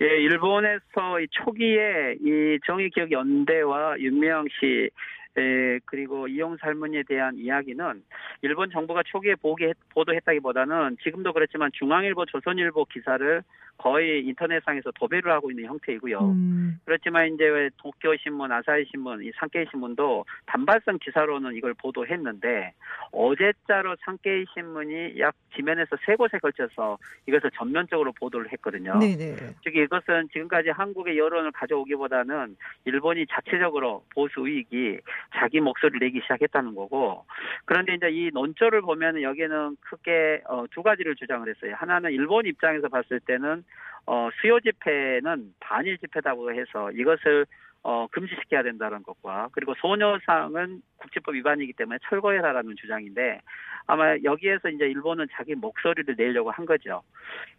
[0.00, 4.90] 예, 일본에서 이 초기에 이 정의기억 연대와 윤미향 씨
[5.36, 8.02] 에, 그리고 이용 살문에 대한 이야기는
[8.42, 13.42] 일본 정부가 초기에 보게, 보도했다기보다는 지금도 그렇지만 중앙일보, 조선일보 기사를
[13.76, 16.20] 거의 인터넷상에서 도배를 하고 있는 형태이고요.
[16.20, 22.72] 음, 그렇지만 이제 왜 도쿄신문, 아사히신문, 이 상케이신문도 단발성 기사로는 이걸 보도했는데
[23.10, 28.98] 어제자로 상케이신문이 약 지면에서 세 곳에 걸쳐서 이것을 전면적으로 보도를 했거든요.
[28.98, 29.36] 네네.
[29.64, 34.98] 즉 이것은 지금까지 한국의 여론을 가져오기보다는 일본이 자체적으로 보수 우익이
[35.36, 37.24] 자기 목소리를 내기 시작했다는 거고
[37.64, 41.74] 그런데 이제 이 논조를 보면 여기는 크게 어, 두 가지를 주장을 했어요.
[41.76, 43.64] 하나는 일본 입장에서 봤을 때는
[44.06, 47.46] 어, 수요 집회는 반일 집회다고 해서 이것을
[47.82, 53.40] 어, 금지시켜야 된다는 것과 그리고 소녀상은 국제법 위반이기 때문에 철거해라라는 주장인데
[53.86, 57.02] 아마 여기에서 이제 일본은 자기 목소리를 내려고 한 거죠.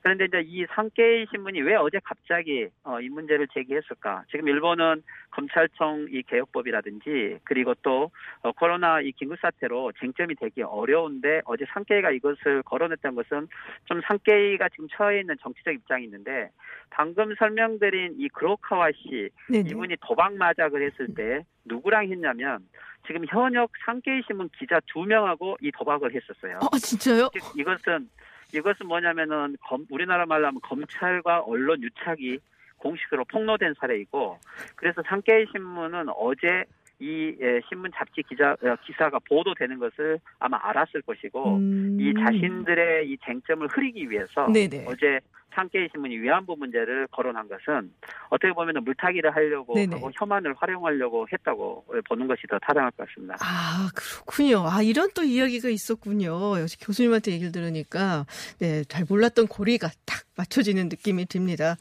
[0.01, 4.23] 그런데 이제 이 산케이 신문이 왜 어제 갑자기 어, 이 문제를 제기했을까?
[4.31, 8.11] 지금 일본은 검찰청 이 개혁법이라든지 그리고 또
[8.41, 13.47] 어, 코로나 이 긴급 사태로 쟁점이 되기 어려운데 어제 산케이가 이것을 거론했던 것은
[13.85, 16.49] 좀 산케이가 지금 처해 있는 정치적 입장이 있는데
[16.89, 19.69] 방금 설명드린 이 그로카와 씨 네네.
[19.69, 22.59] 이분이 도박 마작을 했을 때 누구랑 했냐면
[23.07, 26.59] 지금 현역 상케이 신문 기자 두 명하고 이 도박을 했었어요.
[26.61, 27.29] 어, 진짜요?
[27.33, 28.09] 즉 이것은
[28.53, 32.39] 이것은 뭐냐면은 검, 우리나라 말로 하면 검찰과 언론 유착이
[32.77, 34.39] 공식으로 폭로된 사례이고
[34.75, 36.65] 그래서 상케이 신문은 어제
[36.99, 41.97] 이 예, 신문 잡지 기자 어, 기사가 보도되는 것을 아마 알았을 것이고 음.
[41.99, 44.85] 이 자신들의 이 쟁점을 흐리기 위해서 네네.
[44.87, 45.19] 어제
[45.55, 47.91] 상케이 신문이 위안부 문제를 거론한 것은
[48.29, 49.95] 어떻게 보면 물타기를 하려고 네네.
[49.95, 53.37] 하고 혐한을 활용하려고 했다고 보는 것이 더 타당할 것 같습니다.
[53.39, 54.65] 아, 그렇군요.
[54.67, 56.59] 아, 이런 또 이야기가 있었군요.
[56.59, 58.25] 역시 교수님한테 얘기를 들으니까,
[58.59, 61.77] 네, 잘 몰랐던 고리가 딱 맞춰지는 느낌이 듭니다.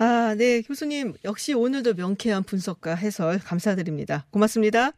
[0.00, 4.26] 아, 네, 교수님, 역시 오늘도 명쾌한 분석과 해설 감사드립니다.
[4.30, 4.92] 고맙습니다.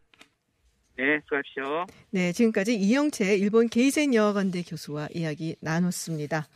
[0.99, 1.87] 네, 수고하십시오.
[2.11, 6.47] 네, 지금까지 이영채 일본 게이센 여학원대 교수와 이야기 나눴습니다.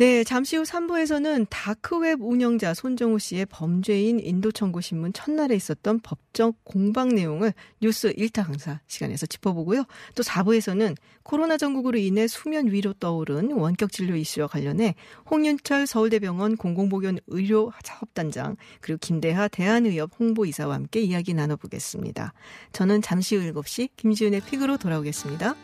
[0.00, 7.52] 네, 잠시 후 3부에서는 다크웹 운영자 손정우 씨의 범죄인 인도청구신문 첫날에 있었던 법적 공방 내용을
[7.82, 9.84] 뉴스 1타 강사 시간에서 짚어보고요.
[10.14, 14.94] 또 4부에서는 코로나 전국으로 인해 수면 위로 떠오른 원격 진료 이슈와 관련해
[15.30, 22.32] 홍윤철 서울대병원 공공보건 의료 사업단장 그리고 김대하 대한의협 홍보이사와 함께 이야기 나눠보겠습니다.
[22.72, 25.56] 저는 잠시 후 7시 김지윤의 픽으로 돌아오겠습니다.